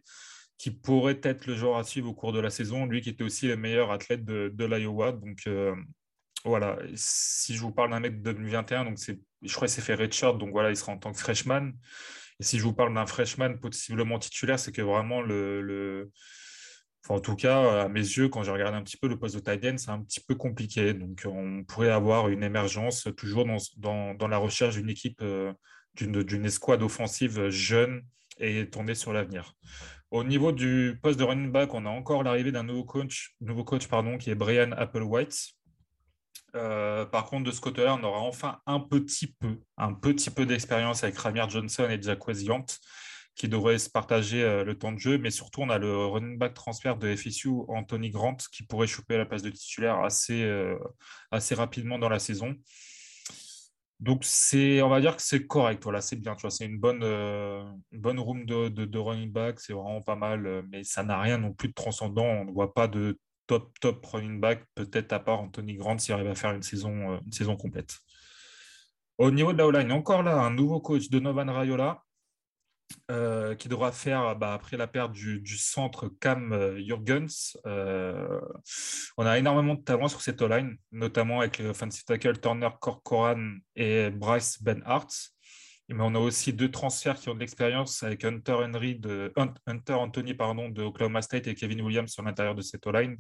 qui 0.57 0.71
pourrait 0.71 1.19
être 1.23 1.45
le 1.45 1.55
joueur 1.55 1.77
à 1.77 1.83
suivre 1.83 2.09
au 2.09 2.13
cours 2.13 2.33
de 2.33 2.39
la 2.39 2.49
saison, 2.49 2.85
lui 2.85 3.01
qui 3.01 3.09
était 3.09 3.23
aussi 3.23 3.47
le 3.47 3.57
meilleur 3.57 3.91
athlète 3.91 4.25
de, 4.25 4.65
l'Iowa. 4.65 5.11
Donc 5.11 5.41
euh, 5.47 5.75
voilà, 6.45 6.77
si 6.95 7.55
je 7.55 7.61
vous 7.61 7.71
parle 7.71 7.91
d'un 7.91 7.99
mec 7.99 8.21
de 8.21 8.31
2021, 8.31 8.85
donc 8.85 8.97
je 8.97 9.53
crois 9.53 9.67
qu'il 9.67 9.75
s'est 9.75 9.81
fait 9.81 9.95
redshirt, 9.95 10.37
donc 10.37 10.51
voilà, 10.51 10.69
il 10.69 10.77
sera 10.77 10.91
en 10.93 10.97
tant 10.97 11.11
que 11.11 11.19
freshman. 11.19 11.71
Et 12.39 12.43
si 12.43 12.57
je 12.57 12.63
vous 12.63 12.73
parle 12.73 12.93
d'un 12.93 13.05
freshman 13.05 13.57
possiblement 13.59 14.19
titulaire, 14.19 14.59
c'est 14.59 14.71
que 14.71 14.81
vraiment 14.81 15.21
le, 15.21 16.11
en 17.09 17.19
tout 17.19 17.35
cas, 17.35 17.83
à 17.83 17.89
mes 17.89 18.01
yeux, 18.01 18.29
quand 18.29 18.43
j'ai 18.43 18.51
regardé 18.51 18.77
un 18.77 18.83
petit 18.83 18.97
peu 18.97 19.07
le 19.07 19.17
poste 19.17 19.35
de 19.35 19.39
tight 19.39 19.79
c'est 19.79 19.89
un 19.89 20.01
petit 20.01 20.19
peu 20.19 20.35
compliqué. 20.35 20.93
Donc, 20.93 21.23
on 21.25 21.63
pourrait 21.63 21.91
avoir 21.91 22.29
une 22.29 22.43
émergence 22.43 23.07
toujours 23.15 23.45
dans, 23.45 24.13
dans, 24.15 24.27
la 24.27 24.37
recherche 24.37 24.75
d'une 24.75 24.89
équipe, 24.89 25.19
euh, 25.21 25.53
d'une 25.95 26.45
escouade 26.45 26.83
offensive 26.83 27.49
jeune 27.49 28.03
et 28.39 28.69
tournée 28.69 28.95
sur 28.95 29.13
l'avenir. 29.13 29.53
Au 30.09 30.23
niveau 30.23 30.51
du 30.51 30.97
poste 31.01 31.19
de 31.19 31.25
running 31.25 31.51
back, 31.51 31.73
on 31.73 31.85
a 31.85 31.89
encore 31.89 32.23
l'arrivée 32.23 32.51
d'un 32.51 32.63
nouveau 32.63 32.85
coach, 32.85 33.35
nouveau 33.41 33.63
coach 33.63 33.87
pardon, 33.87 34.17
qui 34.17 34.29
est 34.29 34.35
Brian 34.35 34.71
Applewhite. 34.71 35.57
Euh, 36.55 37.05
par 37.05 37.25
contre, 37.25 37.43
de 37.43 37.51
ce 37.51 37.59
côté-là, 37.59 37.97
on 37.99 38.03
aura 38.03 38.19
enfin 38.19 38.59
un 38.65 38.79
petit 38.79 39.27
peu, 39.27 40.45
d'expérience 40.45 41.03
avec 41.03 41.17
Ramir 41.17 41.49
Johnson 41.49 41.87
et 41.89 42.01
Jack 42.01 42.19
Yant 42.27 42.65
qui 43.35 43.47
devraient 43.47 43.77
se 43.77 43.89
partager 43.89 44.43
euh, 44.43 44.63
le 44.63 44.77
temps 44.77 44.91
de 44.91 44.97
jeu. 44.97 45.17
Mais 45.17 45.29
surtout, 45.29 45.61
on 45.61 45.69
a 45.69 45.77
le 45.77 46.05
running 46.05 46.37
back 46.37 46.53
transfert 46.53 46.97
de 46.97 47.15
FSU, 47.15 47.49
Anthony 47.67 48.09
Grant, 48.09 48.37
qui 48.51 48.63
pourrait 48.63 48.87
choper 48.87 49.17
la 49.17 49.25
place 49.25 49.43
de 49.43 49.51
titulaire 49.51 49.99
assez, 49.99 50.43
euh, 50.43 50.75
assez 51.31 51.53
rapidement 51.53 51.99
dans 51.99 52.09
la 52.09 52.19
saison. 52.19 52.55
Donc, 53.99 54.23
c'est, 54.23 54.81
on 54.81 54.89
va 54.89 55.01
dire 55.01 55.15
que 55.15 55.21
c'est 55.21 55.47
correct. 55.47 55.83
C'est 56.01 56.17
bien. 56.17 56.35
Tu 56.35 56.41
vois, 56.41 56.51
c'est 56.51 56.65
une 56.65 56.79
bonne, 56.79 57.03
une 57.03 58.01
bonne 58.01 58.19
room 58.19 58.45
de, 58.45 58.97
running 58.97 59.31
back. 59.31 59.59
C'est 59.59 59.73
vraiment 59.73 60.01
pas 60.01 60.15
mal. 60.15 60.63
Mais 60.71 60.83
ça 60.83 61.03
n'a 61.03 61.19
rien 61.19 61.37
non 61.37 61.53
plus 61.53 61.69
de 61.69 61.73
transcendant. 61.73 62.25
On 62.25 62.45
ne 62.45 62.51
voit 62.51 62.73
pas 62.73 62.87
de 62.87 63.17
top, 63.47 63.79
top 63.79 64.05
running 64.05 64.39
back, 64.39 64.63
peut-être 64.75 65.13
à 65.13 65.19
part 65.19 65.39
Anthony 65.39 65.75
Grant 65.75 65.97
s'il 65.97 66.13
arrive 66.13 66.27
à 66.27 66.35
faire 66.35 66.51
une 66.51 66.61
saison, 66.61 67.13
euh, 67.13 67.17
saison 67.31 67.55
complète. 67.55 67.97
Au 69.17 69.31
niveau 69.31 69.53
de 69.53 69.57
la 69.57 69.65
O-line, 69.65 69.91
encore 69.91 70.21
là, 70.21 70.37
un 70.37 70.51
nouveau 70.51 70.79
coach 70.79 71.09
de 71.09 71.19
Novan 71.19 71.51
Rayola 71.51 72.03
euh, 73.12 73.56
qui 73.56 73.67
devra 73.70 73.91
faire, 73.91 74.36
bah, 74.36 74.53
après 74.53 74.77
la 74.77 74.88
perte 74.88 75.12
du, 75.12 75.58
centre 75.58 76.10
Cam 76.20 76.53
euh, 76.53 76.79
Jurgens, 76.84 77.58
on 79.17 79.25
a 79.25 79.38
énormément 79.38 79.75
de 79.75 79.82
talent 79.82 80.08
sur 80.08 80.22
cette 80.22 80.41
O-line, 80.41 80.77
notamment 80.91 81.41
avec 81.41 81.60
le 81.60 81.70
offensive 81.70 82.03
tackle 82.06 82.39
Turner 82.39 82.70
Corcoran 82.79 83.58
et 83.75 84.10
Bryce 84.10 84.62
Ben 84.62 84.82
Hart. 84.86 85.12
Mais 85.89 86.03
on 86.03 86.15
a 86.15 86.20
aussi 86.20 86.51
deux 86.51 86.70
transferts 86.70 87.15
qui 87.15 87.29
ont 87.29 87.36
de 87.36 87.39
l'expérience 87.39 88.03
avec 88.03 88.25
Hunter, 88.25 88.53
Henry 88.53 89.00
Hunter 89.65 89.94
Anthony 89.94 90.34
pardon, 90.34 90.70
de 90.70 90.84
Oklahoma 90.84 91.22
State 91.22 91.48
et 91.48 91.56
Kevin 91.56 91.82
Williams 91.82 92.12
sur 92.12 92.24
l'intérieur 92.24 92.56
de 92.56 92.62
cette 92.62 92.86
line. 92.88 93.17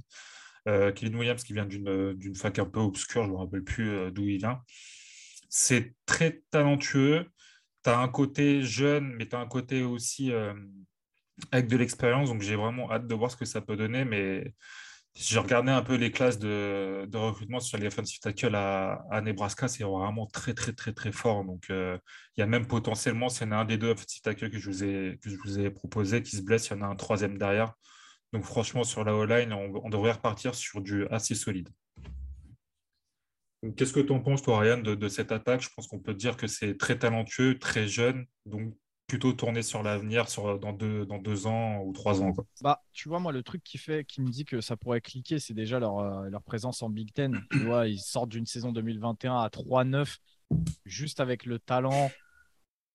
Euh, 0.67 0.91
Kevin 0.91 1.15
Williams 1.15 1.43
qui 1.43 1.53
vient 1.53 1.65
d'une 1.65 2.35
fac 2.35 2.59
un 2.59 2.65
peu 2.65 2.81
obscure, 2.81 3.23
je 3.23 3.29
ne 3.29 3.33
me 3.33 3.37
rappelle 3.37 3.63
plus 3.63 3.89
euh, 3.89 4.11
d'où 4.11 4.27
il 4.27 4.37
vient. 4.37 4.61
C'est 5.49 5.93
très 6.05 6.41
talentueux. 6.51 7.25
Tu 7.87 7.93
as 7.93 7.99
un 7.99 8.09
côté 8.09 8.63
jeune, 8.63 9.13
mais 9.15 9.27
tu 9.29 9.35
as 9.37 9.39
un 9.39 9.47
côté 9.47 9.81
aussi 9.81 10.33
euh, 10.33 10.53
avec 11.53 11.67
de 11.67 11.77
l'expérience. 11.77 12.27
Donc 12.29 12.41
j'ai 12.41 12.57
vraiment 12.57 12.91
hâte 12.91 13.07
de 13.07 13.15
voir 13.15 13.31
ce 13.31 13.37
que 13.37 13.45
ça 13.45 13.61
peut 13.61 13.77
donner. 13.77 14.03
Mais 14.03 14.53
j'ai 15.15 15.39
regardé 15.39 15.71
un 15.71 15.81
peu 15.81 15.95
les 15.95 16.11
classes 16.11 16.37
de, 16.37 17.07
recrutement 17.13 17.61
sur 17.61 17.77
les 17.77 17.87
offensive 17.87 18.19
tackles 18.19 18.55
à, 18.55 19.21
Nebraska, 19.23 19.69
c'est 19.69 19.85
vraiment 19.85 20.27
très, 20.27 20.53
très, 20.53 20.73
très, 20.73 20.91
très 20.91 21.13
fort. 21.13 21.45
Donc, 21.45 21.69
euh, 21.69 21.97
il 22.35 22.41
y 22.41 22.43
a 22.43 22.45
même 22.47 22.67
potentiellement, 22.67 23.29
s'il 23.29 23.47
y 23.47 23.53
a 23.53 23.59
un 23.59 23.63
des 23.63 23.77
deux 23.77 23.91
offensive 23.91 24.21
tackles 24.21 24.51
que 24.51 24.59
je 24.59 24.69
vous 24.69 24.83
ai, 24.83 25.17
que 25.21 25.29
je 25.29 25.37
vous 25.37 25.59
ai 25.59 25.69
proposé 25.71 26.21
qui 26.21 26.35
se 26.35 26.41
blesse, 26.41 26.67
il 26.67 26.73
y 26.73 26.79
en 26.79 26.81
a 26.81 26.87
un 26.87 26.95
troisième 26.97 27.37
derrière. 27.37 27.73
Donc, 28.33 28.43
franchement, 28.43 28.83
sur 28.83 29.05
la 29.05 29.15
O-line, 29.15 29.53
on, 29.53 29.89
devrait 29.89 30.11
repartir 30.11 30.55
sur 30.55 30.81
du 30.81 31.07
assez 31.07 31.35
solide. 31.35 31.69
Qu'est-ce 33.75 33.93
que 33.93 33.99
tu 33.99 34.13
en 34.13 34.19
penses, 34.19 34.43
toi, 34.43 34.59
Ryan, 34.59 34.77
de, 34.77 35.07
cette 35.07 35.31
attaque? 35.31 35.61
Je 35.61 35.69
pense 35.75 35.87
qu'on 35.87 35.99
peut 35.99 36.13
dire 36.13 36.37
que 36.37 36.47
c'est 36.47 36.77
très 36.77 36.99
talentueux, 36.99 37.57
très 37.57 37.87
jeune. 37.87 38.25
Donc, 38.45 38.73
plutôt 39.07 39.31
tourner 39.33 39.63
sur 39.63 39.83
l'avenir 39.83 40.29
sur, 40.29 40.59
dans, 40.59 40.73
deux, 40.73 41.47
ans 41.47 41.81
ou 41.81 41.93
trois 41.93 42.21
ans. 42.21 42.33
Bah, 42.61 42.83
tu 42.91 43.09
vois, 43.09 43.19
moi, 43.19 43.31
le 43.31 43.41
truc 43.41 43.63
qui, 43.63 43.77
fait, 43.77 44.05
qui 44.05 44.21
me 44.21 44.29
dit 44.29 44.45
que 44.45 44.61
ça 44.61 44.75
pourrait 44.75 45.01
cliquer, 45.01 45.39
c'est 45.39 45.53
déjà 45.53 45.79
leur, 45.79 45.99
euh, 45.99 46.29
présence 46.45 46.83
en 46.83 46.89
Big 46.89 47.11
Ten. 47.13 47.41
Tu 47.51 47.59
vois, 47.59 47.87
ils 47.87 47.99
sortent 47.99 48.29
d'une 48.29 48.45
saison 48.45 48.71
2021 48.71 49.37
à 49.37 49.47
3-9, 49.47 50.17
juste 50.85 51.19
avec 51.19 51.45
le 51.45 51.57
talent 51.57 52.11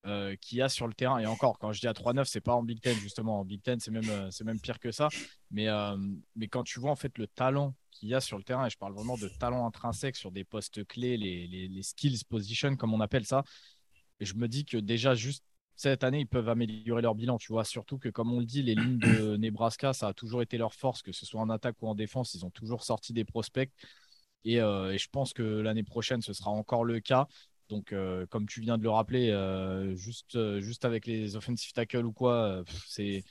euh, 0.07 0.37
qu'il 0.40 0.59
y 0.59 0.62
a 0.62 0.69
sur 0.69 0.87
le 0.87 0.95
terrain. 0.95 1.19
Et 1.19 1.26
encore, 1.26 1.59
quand 1.59 1.73
je 1.73 1.81
dis 1.81 1.88
à 1.88 1.92
3-9, 1.92 2.25
c'est 2.26 2.40
pas 2.40 2.54
en 2.54 2.62
Big 2.62 2.81
Ten, 2.81 2.95
justement. 2.99 3.40
En 3.40 3.45
Big 3.45 3.62
Ten, 3.62 3.81
c'est 3.81 3.90
même, 3.90 4.09
euh, 4.09 4.31
c'est 4.31 4.45
même 4.45 4.61
pire 4.61 4.78
que 4.78 4.92
ça. 4.92 5.09
Mais, 5.50 5.66
mais 6.37 6.47
quand 6.47 6.62
tu 6.62 6.78
vois 6.78 6.90
en 6.90 6.97
fait 6.97 7.19
le 7.19 7.26
talent 7.26 7.75
qu'il 8.02 8.09
y 8.09 8.14
a 8.14 8.21
sur 8.21 8.37
le 8.37 8.42
terrain, 8.42 8.66
et 8.66 8.71
je 8.71 8.76
parle 8.76 8.94
vraiment 8.94 9.16
de 9.16 9.28
talent 9.28 9.64
intrinsèque 9.64 10.16
sur 10.16 10.32
des 10.32 10.42
postes 10.42 10.85
clés, 10.85 11.16
les, 11.16 11.47
les, 11.47 11.68
les 11.68 11.82
skills 11.85 12.25
position, 12.28 12.75
comme 12.75 12.92
on 12.92 13.00
appelle 13.00 13.25
ça, 13.25 13.44
et 14.18 14.25
je 14.25 14.35
me 14.35 14.49
dis 14.49 14.64
que 14.64 14.76
déjà, 14.76 15.14
juste 15.14 15.44
cette 15.76 16.02
année, 16.02 16.18
ils 16.18 16.26
peuvent 16.26 16.49
améliorer 16.49 17.00
leur 17.00 17.14
bilan, 17.14 17.38
tu 17.38 17.52
vois. 17.52 17.64
Surtout 17.64 17.99
que, 17.99 18.09
comme 18.09 18.32
on 18.32 18.40
le 18.40 18.44
dit, 18.44 18.61
les 18.61 18.75
lignes 18.75 18.99
de 18.99 19.37
Nebraska, 19.38 19.92
ça 19.92 20.09
a 20.09 20.14
toujours 20.14 20.42
été 20.42 20.59
leur 20.59 20.75
force, 20.75 21.00
que 21.00 21.12
ce 21.12 21.25
soit 21.25 21.40
en 21.40 21.49
attaque 21.49 21.76
ou 21.80 21.87
en 21.87 21.94
défense, 21.94 22.35
ils 22.35 22.44
ont 22.44 22.50
toujours 22.50 22.82
sorti 22.82 23.12
des 23.12 23.25
prospects. 23.25 23.71
Et, 24.44 24.61
euh, 24.61 24.99
je 24.99 25.06
pense 25.12 25.32
que 25.32 25.42
l'année 25.42 25.85
prochaine, 25.85 26.23
ce 26.23 26.32
sera 26.32 26.50
encore 26.50 26.85
le 26.85 26.99
cas. 26.99 27.28
Donc, 27.68 27.92
euh, 27.92 28.26
comme 28.26 28.47
tu 28.47 28.61
viens 28.61 28.78
de 28.78 28.82
le 28.82 28.90
rappeler, 28.90 29.30
euh, 29.30 29.94
juste, 29.94 30.37
juste 30.61 30.85
avec 30.85 31.06
les 31.06 31.37
offensive 31.37 31.73
tackles 31.73 32.04
ou 32.04 32.12
quoi, 32.12 32.64
c'est 32.88 33.25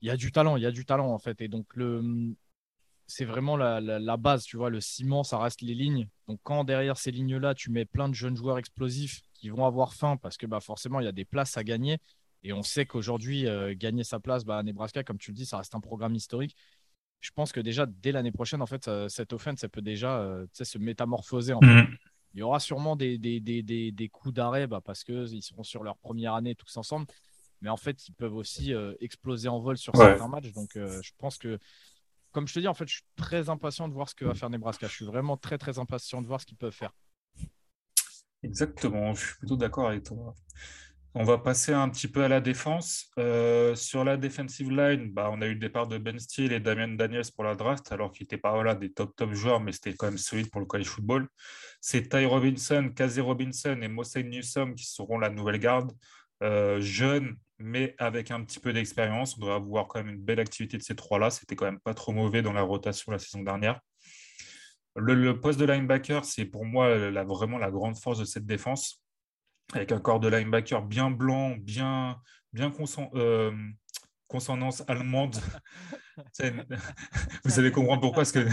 il 0.00 0.08
y 0.08 0.10
a 0.10 0.16
du 0.16 0.32
talent, 0.32 0.56
il 0.56 0.62
y 0.62 0.66
a 0.66 0.72
du 0.72 0.84
talent 0.84 1.12
en 1.12 1.18
fait. 1.18 1.40
Et 1.40 1.48
donc, 1.48 1.66
le, 1.74 2.34
c'est 3.08 3.24
vraiment 3.24 3.56
la, 3.56 3.80
la, 3.80 4.16
base, 4.18 4.44
tu 4.44 4.58
vois. 4.58 4.68
Le 4.68 4.80
ciment, 4.80 5.24
ça 5.24 5.38
reste 5.38 5.62
les 5.62 5.74
lignes. 5.74 6.08
Donc, 6.28 6.38
quand 6.42 6.62
derrière 6.62 6.98
ces 6.98 7.10
lignes-là, 7.10 7.54
tu 7.54 7.70
mets 7.70 7.86
plein 7.86 8.06
de 8.10 8.14
jeunes 8.14 8.36
joueurs 8.36 8.58
explosifs 8.58 9.22
qui 9.32 9.48
vont 9.48 9.64
avoir 9.64 9.94
faim 9.94 10.18
parce 10.18 10.36
que 10.36 10.44
bah, 10.46 10.60
forcément, 10.60 11.00
il 11.00 11.04
y 11.04 11.08
a 11.08 11.12
des 11.12 11.24
places 11.24 11.56
à 11.56 11.64
gagner. 11.64 11.98
Et 12.42 12.52
on 12.52 12.62
sait 12.62 12.84
qu'aujourd'hui, 12.84 13.46
euh, 13.46 13.74
gagner 13.74 14.04
sa 14.04 14.20
place 14.20 14.44
bah, 14.44 14.58
à 14.58 14.62
Nebraska, 14.62 15.02
comme 15.04 15.16
tu 15.16 15.30
le 15.30 15.36
dis, 15.36 15.46
ça 15.46 15.56
reste 15.56 15.74
un 15.74 15.80
programme 15.80 16.14
historique. 16.14 16.54
Je 17.20 17.30
pense 17.30 17.50
que 17.50 17.60
déjà, 17.60 17.86
dès 17.86 18.12
l'année 18.12 18.30
prochaine, 18.30 18.60
en 18.60 18.66
fait, 18.66 18.90
cette 19.08 19.32
offense, 19.32 19.60
ça 19.60 19.70
peut 19.70 19.82
déjà 19.82 20.18
euh, 20.20 20.46
se 20.52 20.76
métamorphoser. 20.76 21.54
Mhm. 21.62 21.96
Il 22.34 22.40
y 22.40 22.42
aura 22.42 22.60
sûrement 22.60 22.94
des, 22.94 23.16
des, 23.16 23.40
des, 23.40 23.62
des 23.90 24.08
coups 24.10 24.34
d'arrêt 24.34 24.66
bah, 24.66 24.82
parce 24.84 25.02
qu'ils 25.02 25.42
seront 25.42 25.64
sur 25.64 25.82
leur 25.82 25.96
première 25.96 26.34
année 26.34 26.54
tous 26.54 26.76
ensemble. 26.76 27.06
Mais 27.62 27.70
en 27.70 27.78
fait, 27.78 28.06
ils 28.06 28.12
peuvent 28.12 28.36
aussi 28.36 28.74
euh, 28.74 28.92
exploser 29.00 29.48
en 29.48 29.60
vol 29.60 29.78
sur 29.78 29.96
certains 29.96 30.28
matchs. 30.28 30.52
Donc, 30.52 30.72
je 30.74 31.10
pense 31.16 31.38
que, 31.38 31.58
comme 32.32 32.46
je 32.46 32.54
te 32.54 32.60
dis, 32.60 32.68
en 32.68 32.74
fait, 32.74 32.86
je 32.88 32.94
suis 32.94 33.04
très 33.16 33.48
impatient 33.48 33.88
de 33.88 33.94
voir 33.94 34.08
ce 34.08 34.14
que 34.14 34.24
va 34.24 34.34
faire 34.34 34.50
Nebraska. 34.50 34.86
Je 34.86 34.92
suis 34.92 35.04
vraiment 35.04 35.36
très, 35.36 35.58
très 35.58 35.78
impatient 35.78 36.22
de 36.22 36.26
voir 36.26 36.40
ce 36.40 36.46
qu'ils 36.46 36.56
peuvent 36.56 36.72
faire. 36.72 36.92
Exactement, 38.42 39.14
je 39.14 39.26
suis 39.26 39.36
plutôt 39.36 39.56
d'accord 39.56 39.88
avec 39.88 40.04
toi. 40.04 40.34
On 41.14 41.24
va 41.24 41.38
passer 41.38 41.72
un 41.72 41.88
petit 41.88 42.06
peu 42.06 42.22
à 42.22 42.28
la 42.28 42.40
défense. 42.40 43.10
Euh, 43.18 43.74
sur 43.74 44.04
la 44.04 44.16
defensive 44.16 44.70
line, 44.70 45.10
bah, 45.10 45.30
on 45.32 45.40
a 45.40 45.46
eu 45.46 45.54
le 45.54 45.58
départ 45.58 45.88
de 45.88 45.98
Ben 45.98 46.18
Steele 46.18 46.52
et 46.52 46.60
Damien 46.60 46.88
Daniels 46.88 47.24
pour 47.34 47.44
la 47.44 47.56
draft, 47.56 47.90
alors 47.90 48.12
qu'ils 48.12 48.24
n'étaient 48.24 48.38
pas 48.38 48.52
voilà, 48.52 48.74
des 48.74 48.92
top 48.92 49.16
top 49.16 49.32
joueurs, 49.32 49.58
mais 49.58 49.72
c'était 49.72 49.94
quand 49.94 50.06
même 50.06 50.18
solide 50.18 50.50
pour 50.50 50.60
le 50.60 50.66
college 50.66 50.86
football. 50.86 51.26
C'est 51.80 52.08
Ty 52.08 52.26
Robinson, 52.26 52.92
Casey 52.94 53.20
Robinson 53.20 53.80
et 53.82 53.88
Mossé 53.88 54.22
Newsom 54.22 54.74
qui 54.74 54.84
seront 54.84 55.18
la 55.18 55.30
nouvelle 55.30 55.58
garde. 55.58 55.92
Euh, 56.42 56.80
jeunes, 56.80 57.36
mais 57.58 57.94
avec 57.98 58.30
un 58.30 58.42
petit 58.44 58.60
peu 58.60 58.72
d'expérience. 58.72 59.36
On 59.36 59.40
devrait 59.40 59.56
avoir 59.56 59.88
quand 59.88 60.02
même 60.02 60.14
une 60.14 60.22
belle 60.22 60.40
activité 60.40 60.78
de 60.78 60.82
ces 60.82 60.94
trois-là. 60.94 61.30
C'était 61.30 61.56
quand 61.56 61.66
même 61.66 61.80
pas 61.80 61.94
trop 61.94 62.12
mauvais 62.12 62.42
dans 62.42 62.52
la 62.52 62.62
rotation 62.62 63.12
la 63.12 63.18
saison 63.18 63.42
dernière. 63.42 63.80
Le, 64.96 65.38
poste 65.40 65.60
de 65.60 65.64
linebacker, 65.64 66.24
c'est 66.24 66.44
pour 66.44 66.64
moi 66.64 67.10
la, 67.10 67.24
vraiment 67.24 67.58
la 67.58 67.70
grande 67.70 67.96
force 67.96 68.18
de 68.18 68.24
cette 68.24 68.46
défense, 68.46 69.02
avec 69.72 69.92
un 69.92 70.00
corps 70.00 70.18
de 70.18 70.28
linebacker 70.28 70.82
bien 70.82 71.10
blanc, 71.10 71.56
bien, 71.56 72.20
bien 72.52 72.72
euh, 73.14 73.52
consonance 74.26 74.82
allemande. 74.88 75.36
Vous 77.44 77.58
allez 77.60 77.70
comprendre 77.70 78.00
pourquoi, 78.00 78.22
parce 78.22 78.32
que 78.32 78.48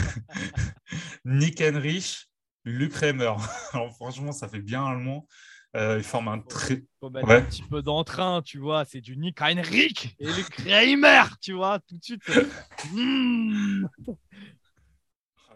Nick 1.26 1.62
Henrich, 1.62 2.30
Luc 2.64 2.94
Reimer. 2.94 3.34
Alors 3.74 3.96
franchement, 3.96 4.32
ça 4.32 4.48
fait 4.48 4.62
bien 4.62 4.86
allemand. 4.86 5.28
Euh, 5.76 5.98
il 5.98 6.04
forme 6.04 6.30
un 6.30 6.40
très. 6.40 6.84
un 7.04 7.42
petit 7.42 7.64
peu 7.64 7.82
d'entrain, 7.82 8.42
tu 8.42 8.60
vois. 8.60 8.86
C'est 8.86 9.02
du 9.02 9.18
Nick 9.18 9.42
Heinrich 9.42 10.16
et 10.20 10.26
Luc 10.26 10.56
Reimer, 10.66 11.24
tu 11.42 11.54
vois, 11.54 11.80
tout 11.80 11.98
de 11.98 12.04
suite. 12.04 12.24
Hmm. 12.92 13.88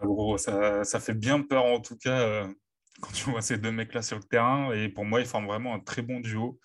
Gros, 0.01 0.37
ça, 0.37 0.83
ça, 0.83 0.99
fait 0.99 1.13
bien 1.13 1.41
peur 1.41 1.65
en 1.65 1.79
tout 1.79 1.97
cas 1.97 2.19
euh, 2.21 2.47
quand 3.01 3.11
tu 3.11 3.29
vois 3.29 3.41
ces 3.41 3.57
deux 3.57 3.71
mecs-là 3.71 4.01
sur 4.01 4.17
le 4.17 4.23
terrain. 4.23 4.71
Et 4.73 4.89
pour 4.89 5.05
moi, 5.05 5.19
ils 5.19 5.27
forment 5.27 5.47
vraiment 5.47 5.75
un 5.75 5.79
très 5.79 6.01
bon 6.01 6.19
duo. 6.19 6.59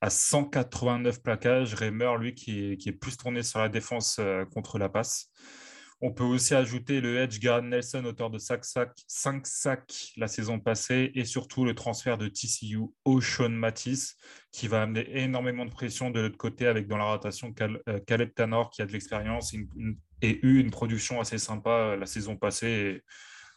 À 0.00 0.10
189 0.10 1.22
plaquages, 1.22 1.74
Reimer, 1.74 2.12
lui, 2.18 2.34
qui 2.34 2.72
est, 2.72 2.76
qui 2.76 2.90
est 2.90 2.92
plus 2.92 3.16
tourné 3.16 3.42
sur 3.42 3.58
la 3.58 3.68
défense 3.68 4.18
euh, 4.20 4.44
contre 4.44 4.78
la 4.78 4.88
passe. 4.88 5.30
On 6.00 6.12
peut 6.12 6.24
aussi 6.24 6.54
ajouter 6.54 7.00
le 7.00 7.18
Edge 7.18 7.40
Nelson, 7.42 8.04
auteur 8.04 8.30
de 8.30 8.38
5 8.38 8.64
sacs, 8.64 10.12
la 10.16 10.28
saison 10.28 10.58
passée, 10.60 11.12
et 11.14 11.24
surtout 11.24 11.64
le 11.64 11.74
transfert 11.74 12.18
de 12.18 12.28
TCU 12.28 12.80
au 13.04 13.20
Sean 13.20 13.50
Matisse, 13.50 14.16
qui 14.52 14.68
va 14.68 14.82
amener 14.82 15.06
énormément 15.18 15.64
de 15.64 15.70
pression 15.70 16.10
de 16.10 16.20
l'autre 16.20 16.36
côté, 16.36 16.66
avec 16.66 16.88
dans 16.88 16.98
la 16.98 17.04
rotation 17.04 17.54
euh, 17.60 18.00
Caleb 18.06 18.34
Tanor, 18.34 18.70
qui 18.70 18.82
a 18.82 18.86
de 18.86 18.92
l'expérience 18.92 19.54
et 20.22 20.40
eu 20.42 20.60
une 20.60 20.70
production 20.70 21.20
assez 21.20 21.38
sympa 21.38 21.70
euh, 21.70 21.96
la 21.96 22.06
saison 22.06 22.36
passée, 22.36 22.66
et 22.66 23.02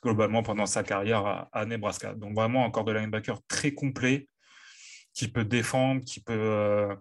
globalement 0.04 0.44
pendant 0.44 0.66
sa 0.66 0.84
carrière 0.84 1.50
à, 1.52 1.66
Nebraska. 1.66 2.14
Donc 2.14 2.36
vraiment 2.36 2.64
encore 2.64 2.86
de 2.86 2.94
linebacker 2.94 3.40
très 3.48 3.74
complet, 3.74 4.30
qui 5.14 5.28
peut 5.28 5.46
défendre, 5.46 6.04
qui 6.06 6.22
peut, 6.22 6.34
euh, 6.34 6.96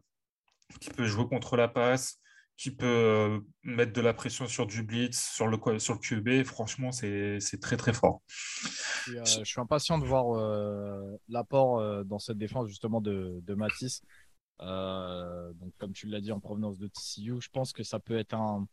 qui 0.81 0.91
peut 0.91 1.05
jouer 1.05 1.27
contre 1.27 1.57
la 1.57 1.69
passe, 1.69 2.19
qui 2.57 2.71
peut 2.71 2.87
euh, 2.87 3.41
mettre 3.65 3.93
de 3.93 4.01
la 4.01 4.15
pression 4.15 4.47
sur 4.47 4.67
du 4.67 4.83
blitz, 4.83 5.31
sur 5.35 5.47
le, 5.47 5.79
sur 5.79 5.95
le 5.95 5.99
QB. 5.99 6.45
Franchement, 6.45 6.91
c'est 6.91 7.39
très, 7.61 7.77
très 7.77 7.93
fort. 7.93 8.23
Euh, 9.09 9.25
je 9.25 9.45
suis 9.45 9.61
impatient 9.61 9.99
de 9.99 10.05
voir 10.05 10.35
euh, 10.35 11.19
l'apport 11.29 12.05
dans 12.05 12.19
cette 12.19 12.39
défense, 12.39 12.69
justement, 12.69 13.01
de, 13.01 13.41
de 13.43 13.55
Matisse. 13.55 14.03
donc, 14.59 15.73
comme 15.79 15.93
tu 15.93 16.07
l'as 16.07 16.21
dit, 16.21 16.33
en 16.33 16.41
provenance 16.41 16.79
de 16.79 16.89
TCU, 16.89 17.41
je 17.41 17.49
pense 17.53 17.73
que 17.73 17.83
ça 17.83 18.01
peut 18.01 18.19
être 18.19 18.35
un, 18.35 18.67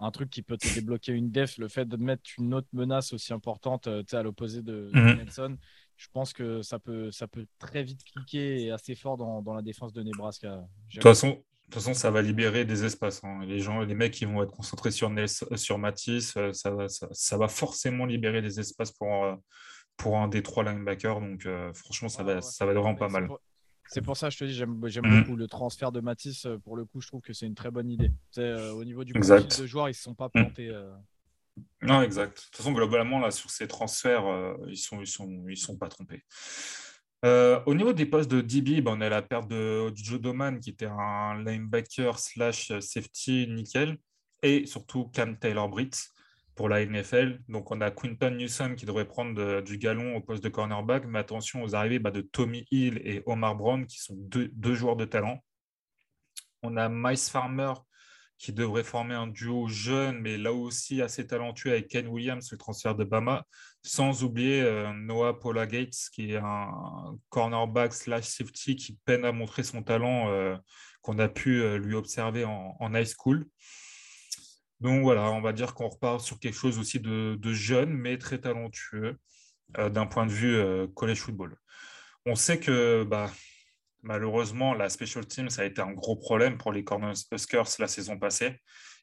un 0.00 0.10
truc 0.10 0.30
qui 0.30 0.42
peut 0.42 0.56
te 0.56 0.72
débloquer 0.72 1.12
une 1.12 1.30
def. 1.30 1.58
Le 1.58 1.68
fait 1.68 1.86
de 1.86 1.98
mettre 1.98 2.30
une 2.38 2.54
autre 2.54 2.68
menace 2.72 3.12
aussi 3.12 3.34
importante 3.34 3.88
à 4.12 4.22
l'opposé 4.22 4.62
de, 4.62 4.90
mhm. 4.94 5.18
Nelson, 5.18 5.58
je 5.96 6.06
pense 6.12 6.32
que 6.32 6.62
ça 6.62 6.78
peut, 6.78 7.10
ça 7.10 7.28
peut 7.28 7.46
très 7.58 7.82
vite 7.82 8.04
cliquer 8.04 8.62
et 8.62 8.70
assez 8.70 8.94
fort 8.94 9.18
dans, 9.18 9.42
dans 9.42 9.52
la 9.52 9.62
défense 9.62 9.92
de 9.92 10.02
Nebraska. 10.02 10.56
De 10.56 10.94
toute 10.94 11.02
façon, 11.02 11.44
toute 11.70 11.82
façon, 11.82 11.92
ça 11.92 12.10
va 12.10 12.22
libérer 12.22 12.64
des 12.64 12.84
espaces. 12.86 13.22
Hein. 13.24 13.40
Les 13.44 13.60
gens, 13.60 13.80
les 13.80 13.94
mecs 13.94 14.14
qui 14.14 14.24
vont 14.24 14.42
être 14.42 14.52
concentrés 14.52 14.90
sur, 14.90 15.10
sur 15.56 15.78
Matisse, 15.78 16.34
euh, 16.38 16.50
ça 16.54 16.70
va, 16.70 16.86
ça, 16.88 17.36
va 17.36 17.48
forcément 17.48 18.06
libérer 18.06 18.40
des 18.40 18.58
espaces 18.58 18.90
pour, 18.90 19.24
euh, 19.24 19.34
pour 19.98 20.16
un 20.16 20.28
des 20.28 20.42
trois 20.42 20.64
linebackers. 20.64 21.20
Donc, 21.20 21.44
euh, 21.44 21.70
franchement, 21.74 22.08
ça, 22.08 22.22
va, 22.22 22.40
ça 22.40 22.64
va 22.64 22.72
vraiment 22.72 22.94
pas 22.94 23.10
mal. 23.10 23.28
C'est 23.86 24.00
pour 24.00 24.16
ça 24.16 24.28
que 24.28 24.34
je 24.34 24.38
te 24.38 24.44
dis, 24.44 24.54
j'aime 24.54 24.70
mmh. 24.72 25.20
beaucoup 25.20 25.36
le 25.36 25.46
transfert 25.46 25.92
de 25.92 26.00
Matisse. 26.00 26.46
Pour 26.64 26.74
le 26.76 26.86
coup, 26.86 27.02
je 27.02 27.08
trouve 27.08 27.20
que 27.20 27.34
c'est 27.34 27.46
une 27.46 27.54
très 27.54 27.70
bonne 27.70 27.90
idée. 27.90 28.12
au 28.38 28.84
niveau 28.84 29.04
du 29.04 29.12
profil 29.12 29.46
de 29.46 29.66
joueurs, 29.66 29.88
ils 29.88 29.92
ne 29.92 29.96
se 29.96 30.02
sont 30.02 30.14
pas 30.14 30.28
mmh. 30.28 30.30
plantés. 30.32 30.82
Non, 31.82 32.00
exact. 32.00 32.38
De 32.38 32.42
toute 32.44 32.56
façon, 32.56 32.72
globalement, 32.72 33.18
là, 33.18 33.30
sur 33.30 33.50
ces 33.50 33.68
transferts, 33.68 34.24
ils 34.66 34.70
ne 34.70 34.74
sont, 34.74 35.00
ils 35.02 35.06
sont, 35.06 35.44
ils 35.48 35.56
sont 35.56 35.76
pas 35.76 35.88
trompés. 35.88 36.24
Euh, 37.24 37.60
au 37.66 37.74
niveau 37.74 37.92
des 37.92 38.06
postes 38.06 38.30
de 38.30 38.40
DB, 38.40 38.80
ben, 38.80 38.92
on 38.96 39.00
a 39.00 39.08
la 39.08 39.22
perte 39.22 39.48
de, 39.48 39.92
Joe 39.94 40.20
Doman, 40.20 40.60
qui 40.60 40.70
était 40.70 40.86
un 40.86 41.42
linebacker 41.42 42.18
slash 42.18 42.72
safety 42.78 43.48
nickel, 43.48 43.98
et 44.42 44.66
surtout 44.66 45.08
Cam 45.08 45.36
Taylor-Britt 45.36 46.10
pour 46.54 46.68
la 46.68 46.84
NFL. 46.84 47.40
Donc, 47.48 47.70
on 47.70 47.80
a 47.80 47.90
Quinton 47.90 48.30
Newsom 48.30 48.76
qui 48.76 48.86
devrait 48.86 49.06
prendre 49.06 49.60
du 49.62 49.78
galon 49.78 50.16
au 50.16 50.20
poste 50.20 50.44
de 50.44 50.48
cornerback, 50.48 51.06
mais 51.06 51.18
attention 51.18 51.62
aux 51.62 51.74
arrivées 51.74 51.98
bah, 51.98 52.10
de 52.10 52.20
Tommy 52.20 52.66
Hill 52.70 53.00
et 53.04 53.22
Omar 53.26 53.56
Brown, 53.56 53.86
qui 53.86 53.98
sont 53.98 54.14
deux, 54.16 54.48
deux 54.52 54.74
joueurs 54.74 54.96
de 54.96 55.04
talent. 55.04 55.38
On 56.62 56.76
a 56.76 56.88
Mice 56.88 57.30
Farmer 57.30 57.72
qui 58.38 58.52
devrait 58.52 58.84
former 58.84 59.14
un 59.14 59.26
duo 59.26 59.66
jeune, 59.68 60.20
mais 60.20 60.38
là 60.38 60.52
aussi 60.52 61.02
assez 61.02 61.26
talentueux 61.26 61.72
avec 61.72 61.88
Ken 61.88 62.06
Williams, 62.06 62.48
le 62.52 62.56
transfert 62.56 62.94
de 62.94 63.02
Bama, 63.02 63.44
sans 63.82 64.22
oublier 64.22 64.62
euh, 64.62 64.92
Noah 64.92 65.40
Paula 65.40 65.66
Gates, 65.66 66.08
qui 66.12 66.32
est 66.32 66.36
un 66.36 67.18
cornerback 67.30 67.92
slash 67.92 68.24
safety 68.24 68.76
qui 68.76 68.96
peine 69.04 69.24
à 69.24 69.32
montrer 69.32 69.64
son 69.64 69.82
talent 69.82 70.30
euh, 70.30 70.56
qu'on 71.02 71.18
a 71.18 71.28
pu 71.28 71.60
euh, 71.60 71.78
lui 71.78 71.96
observer 71.96 72.44
en, 72.44 72.94
high 72.94 73.06
school. 73.06 73.44
Donc 74.80 75.02
voilà, 75.02 75.32
on 75.32 75.40
va 75.40 75.52
dire 75.52 75.74
qu'on 75.74 75.88
repart 75.88 76.20
sur 76.20 76.38
quelque 76.38 76.56
chose 76.56 76.78
aussi 76.78 77.00
de, 77.00 77.36
de 77.40 77.52
jeune, 77.52 77.90
mais 77.90 78.18
très 78.18 78.38
talentueux 78.38 79.18
d'un 79.76 80.06
point 80.06 80.24
de 80.24 80.30
vue 80.30 80.88
college 80.94 81.18
football. 81.18 81.58
On 82.24 82.36
sait 82.36 82.58
que 82.58 83.02
bah, 83.02 83.30
Malheureusement, 84.08 84.72
la 84.72 84.88
special 84.88 85.26
team, 85.26 85.50
ça 85.50 85.60
a 85.60 85.64
été 85.66 85.82
un 85.82 85.92
gros 85.92 86.16
problème 86.16 86.56
pour 86.56 86.72
les 86.72 86.82
Cornhuskers 86.82 87.68
la 87.78 87.86
saison 87.86 88.18
passée. 88.18 88.58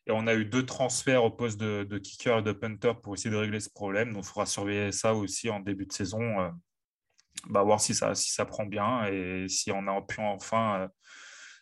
Et 0.07 0.11
on 0.11 0.25
a 0.25 0.33
eu 0.33 0.45
deux 0.45 0.65
transferts 0.65 1.23
au 1.23 1.29
poste 1.29 1.59
de, 1.59 1.97
kicker 1.99 2.39
et 2.39 2.41
de 2.41 2.51
punter 2.51 2.91
pour 3.03 3.13
essayer 3.13 3.29
de 3.29 3.35
régler 3.35 3.59
ce 3.59 3.69
problème. 3.69 4.13
Donc, 4.13 4.23
il 4.23 4.27
faudra 4.27 4.47
surveiller 4.47 4.91
ça 4.91 5.13
aussi 5.13 5.47
en 5.51 5.59
début 5.59 5.85
de 5.85 5.93
saison, 5.93 6.41
euh, 6.41 6.49
bah, 7.47 7.61
voir 7.61 7.79
si 7.79 7.93
ça, 7.93 8.15
prend 8.45 8.65
bien 8.65 9.05
et 9.05 9.45
si 9.47 9.71
on 9.71 9.85
a 9.87 10.01
pu 10.01 10.21
enfin 10.21 10.81
euh, 10.81 10.87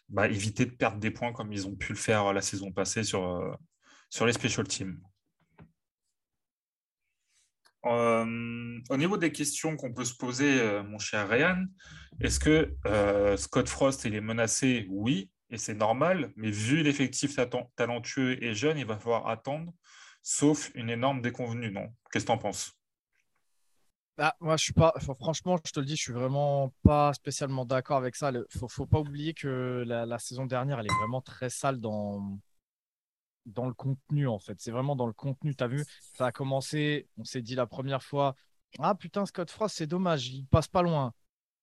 bah, 0.08 0.30
éviter 0.30 0.66
de 0.66 0.72
perdre 0.72 1.00
des 1.00 1.12
points 1.12 1.34
comme 1.34 1.52
ils 1.52 1.68
ont 1.68 1.76
pu 1.76 1.92
le 1.92 2.00
faire 2.00 2.32
la 2.32 2.42
saison 2.42 2.72
passée 2.72 3.04
sur, 3.04 3.26
euh, 3.26 3.52
sur 4.10 4.26
les 4.26 4.32
special 4.32 4.66
teams. 4.70 4.98
Euh, 7.86 8.80
au 8.90 8.98
niveau 8.98 9.18
des 9.18 9.32
questions 9.32 9.76
qu'on 9.76 9.94
peut 9.94 10.06
se 10.06 10.16
poser, 10.16 10.60
euh, 10.62 10.84
mon 10.84 11.00
cher 11.00 11.28
Ryan, 11.28 11.66
est-ce 12.22 12.40
que 12.40 12.74
euh, 12.86 13.36
Scott 13.36 13.68
Frost 13.68 14.06
est 14.06 14.22
menacé? 14.22 14.88
Oui, 14.90 15.30
et 15.50 15.58
c'est 15.58 15.74
normal, 15.74 16.32
mais 16.36 16.50
vu 16.50 16.82
l'effectif 16.82 17.38
talentueux 17.76 18.42
et 18.44 18.54
jeune, 18.54 18.78
il 18.78 18.86
va 18.86 18.98
falloir 18.98 19.28
attendre, 19.28 19.74
sauf 20.22 20.72
une 20.76 20.90
énorme 20.90 21.22
déconvenue, 21.22 21.72
non? 21.72 21.94
Qu'est-ce 22.12 22.26
que 22.26 22.32
tu 22.32 22.34
en 22.34 22.38
penses? 22.38 22.74
Bah, 24.18 24.36
moi, 24.40 24.58
je 24.58 24.64
suis 24.64 24.74
pas. 24.74 24.94
franchement, 25.20 25.58
je 25.66 25.72
te 25.72 25.80
le 25.80 25.86
dis, 25.88 25.96
je 25.96 26.04
suis 26.04 26.14
vraiment 26.14 26.72
pas 26.84 27.14
spécialement 27.14 27.66
d'accord 27.66 27.98
avec 27.98 28.16
ça. 28.16 28.32
Il 28.32 28.60
faut, 28.60 28.68
faut 28.68 28.86
pas 28.86 29.00
oublier 29.00 29.34
que 29.34 29.84
la, 29.86 30.20
saison 30.20 30.46
dernière, 30.46 30.80
elle 30.80 30.86
est 30.86 31.00
vraiment 31.00 31.22
très 31.22 31.50
sale 31.50 31.80
dans, 31.82 32.40
dans 33.46 33.68
le 33.68 33.74
contenu, 33.74 34.28
en 34.28 34.40
fait. 34.40 34.60
C'est 34.60 34.72
vraiment 34.72 34.96
dans 34.96 35.08
le 35.08 35.14
contenu. 35.14 35.56
Tu 35.56 35.64
as 35.64 35.68
vu, 35.68 35.86
ça 36.14 36.28
a 36.28 36.32
commencé, 36.32 37.08
on 37.18 37.24
s'est 37.24 37.42
dit 37.42 37.56
la 37.56 37.68
première 37.68 38.04
fois, 38.04 38.36
ah 38.80 38.96
putain, 38.96 39.26
Scott 39.26 39.52
Frost, 39.52 39.78
c'est 39.78 39.88
dommage, 39.88 40.30
il 40.30 40.46
passe 40.46 40.68
pas 40.68 40.82
loin. 40.82 41.14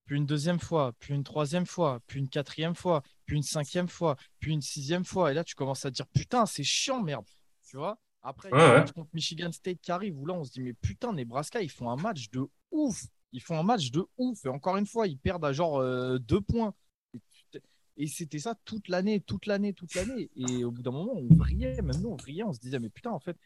Puis 0.04 0.16
une 0.16 0.26
deuxième 0.26 0.58
fois, 0.58 0.92
puis 0.98 1.14
une 1.14 1.22
troisième 1.22 1.66
fois, 1.66 2.00
puis 2.06 2.18
une 2.18 2.28
quatrième 2.28 2.74
fois, 2.74 3.02
puis 3.26 3.36
une 3.36 3.42
cinquième 3.42 3.88
fois, 3.88 4.16
puis 4.40 4.52
une 4.52 4.60
sixième 4.60 5.04
fois. 5.04 5.30
Et 5.30 5.34
là, 5.34 5.44
tu 5.44 5.54
commences 5.54 5.84
à 5.84 5.90
dire, 5.90 6.06
putain, 6.08 6.46
c'est 6.46 6.64
chiant, 6.64 7.00
merde. 7.00 7.26
Tu 7.64 7.76
vois? 7.76 7.96
Après, 8.22 8.50
il 8.52 8.58
y 8.58 8.60
a 8.60 8.74
un 8.74 8.78
match 8.80 8.92
contre 8.92 9.10
Michigan 9.14 9.52
State 9.52 9.78
qui 9.80 9.92
arrive 9.92 10.18
où 10.18 10.26
là, 10.26 10.34
on 10.34 10.44
se 10.44 10.50
dit, 10.50 10.60
mais 10.60 10.74
putain, 10.74 11.12
Nebraska, 11.12 11.62
ils 11.62 11.70
font 11.70 11.90
un 11.90 11.96
match 11.96 12.28
de 12.30 12.44
ouf. 12.70 13.04
Ils 13.32 13.40
font 13.40 13.58
un 13.58 13.62
match 13.62 13.90
de 13.90 14.04
ouf. 14.18 14.44
Et 14.44 14.48
encore 14.48 14.76
une 14.76 14.86
fois, 14.86 15.06
ils 15.06 15.16
perdent 15.16 15.44
à 15.44 15.52
genre 15.52 15.78
euh, 15.78 16.18
deux 16.18 16.40
points. 16.40 16.74
Et 18.00 18.06
c'était 18.06 18.38
ça 18.38 18.54
toute 18.64 18.88
l'année, 18.88 19.20
toute 19.20 19.44
l'année, 19.44 19.74
toute 19.74 19.94
l'année. 19.94 20.30
Et 20.34 20.64
au 20.64 20.70
bout 20.70 20.80
d'un 20.80 20.90
moment, 20.90 21.12
on 21.12 21.26
brillait, 21.26 21.82
même 21.82 22.00
nous, 22.00 22.08
on 22.08 22.46
on 22.46 22.52
se 22.54 22.58
disait, 22.58 22.78
mais 22.78 22.88
putain, 22.88 23.10
en 23.10 23.20
fait, 23.20 23.36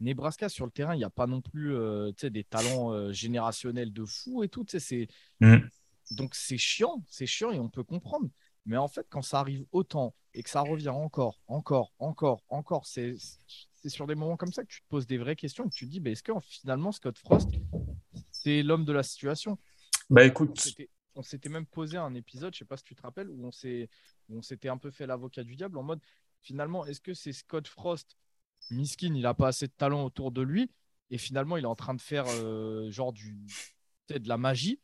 Nebraska 0.00 0.48
sur 0.48 0.64
le 0.64 0.72
terrain, 0.72 0.96
il 0.96 0.98
n'y 0.98 1.04
a 1.04 1.10
pas 1.10 1.28
non 1.28 1.40
plus 1.40 1.72
euh, 1.76 2.10
des 2.20 2.42
talents 2.42 2.92
euh, 2.92 3.12
générationnels 3.12 3.92
de 3.92 4.04
fou 4.04 4.42
et 4.42 4.48
tout. 4.48 4.66
C'est... 4.66 5.06
Mm. 5.38 5.58
Donc 6.10 6.34
c'est 6.34 6.58
chiant, 6.58 7.04
c'est 7.08 7.26
chiant 7.26 7.52
et 7.52 7.60
on 7.60 7.68
peut 7.68 7.84
comprendre. 7.84 8.28
Mais 8.66 8.76
en 8.76 8.88
fait, 8.88 9.06
quand 9.08 9.22
ça 9.22 9.38
arrive 9.38 9.64
autant 9.70 10.16
et 10.34 10.42
que 10.42 10.50
ça 10.50 10.62
revient 10.62 10.88
encore, 10.88 11.40
encore, 11.46 11.92
encore, 12.00 12.42
encore, 12.48 12.86
c'est, 12.86 13.14
c'est 13.72 13.88
sur 13.88 14.08
des 14.08 14.16
moments 14.16 14.36
comme 14.36 14.52
ça 14.52 14.64
que 14.64 14.68
tu 14.68 14.80
te 14.82 14.88
poses 14.88 15.06
des 15.06 15.18
vraies 15.18 15.36
questions 15.36 15.64
et 15.64 15.68
que 15.68 15.74
tu 15.74 15.86
te 15.86 15.90
dis, 15.92 16.00
bah, 16.00 16.10
est-ce 16.10 16.24
que 16.24 16.32
finalement 16.40 16.90
Scott 16.90 17.16
Frost, 17.18 17.50
c'est 18.32 18.64
l'homme 18.64 18.84
de 18.84 18.92
la 18.92 19.04
situation? 19.04 19.58
Bah 20.10 20.24
écoute, 20.24 20.74
on 21.14 21.22
s'était 21.22 21.48
même 21.48 21.66
posé 21.66 21.96
un 21.96 22.14
épisode, 22.14 22.54
je 22.54 22.60
sais 22.60 22.64
pas 22.64 22.76
si 22.76 22.84
tu 22.84 22.94
te 22.94 23.02
rappelles, 23.02 23.28
où 23.30 23.46
on 23.46 24.42
s'était 24.42 24.68
un 24.68 24.78
peu 24.78 24.90
fait 24.90 25.06
l'avocat 25.06 25.44
du 25.44 25.56
diable 25.56 25.78
en 25.78 25.82
mode 25.82 26.00
finalement, 26.40 26.84
est-ce 26.86 27.00
que 27.00 27.14
c'est 27.14 27.32
Scott 27.32 27.68
Frost, 27.68 28.16
miskin, 28.70 29.14
il 29.14 29.26
a 29.26 29.34
pas 29.34 29.48
assez 29.48 29.66
de 29.66 29.72
talent 29.72 30.04
autour 30.04 30.32
de 30.32 30.42
lui 30.42 30.70
et 31.10 31.18
finalement 31.18 31.56
il 31.56 31.64
est 31.64 31.68
en 31.68 31.76
train 31.76 31.94
de 31.94 32.00
faire 32.00 32.24
euh, 32.28 32.90
genre 32.90 33.12
du, 33.12 33.46
de 34.08 34.28
la 34.28 34.36
magie? 34.36 34.80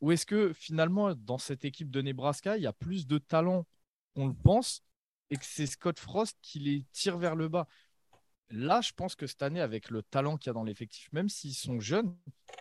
Ou 0.00 0.12
est-ce 0.12 0.26
que 0.26 0.52
finalement 0.52 1.14
dans 1.14 1.38
cette 1.38 1.64
équipe 1.64 1.90
de 1.90 2.02
Nebraska 2.02 2.56
il 2.56 2.62
y 2.62 2.66
a 2.66 2.72
plus 2.72 3.06
de 3.06 3.18
talent 3.18 3.66
qu'on 4.14 4.26
le 4.26 4.34
pense 4.34 4.82
et 5.30 5.36
que 5.36 5.44
c'est 5.44 5.66
Scott 5.66 5.98
Frost 5.98 6.36
qui 6.42 6.58
les 6.58 6.84
tire 6.92 7.18
vers 7.18 7.36
le 7.36 7.48
bas? 7.48 7.68
Là, 8.50 8.82
je 8.82 8.92
pense 8.92 9.14
que 9.14 9.26
cette 9.26 9.42
année, 9.42 9.62
avec 9.62 9.88
le 9.88 10.02
talent 10.02 10.36
qu'il 10.36 10.48
y 10.48 10.50
a 10.50 10.52
dans 10.52 10.64
l'effectif, 10.64 11.10
même 11.12 11.30
s'ils 11.30 11.54
sont 11.54 11.80
jeunes, 11.80 12.14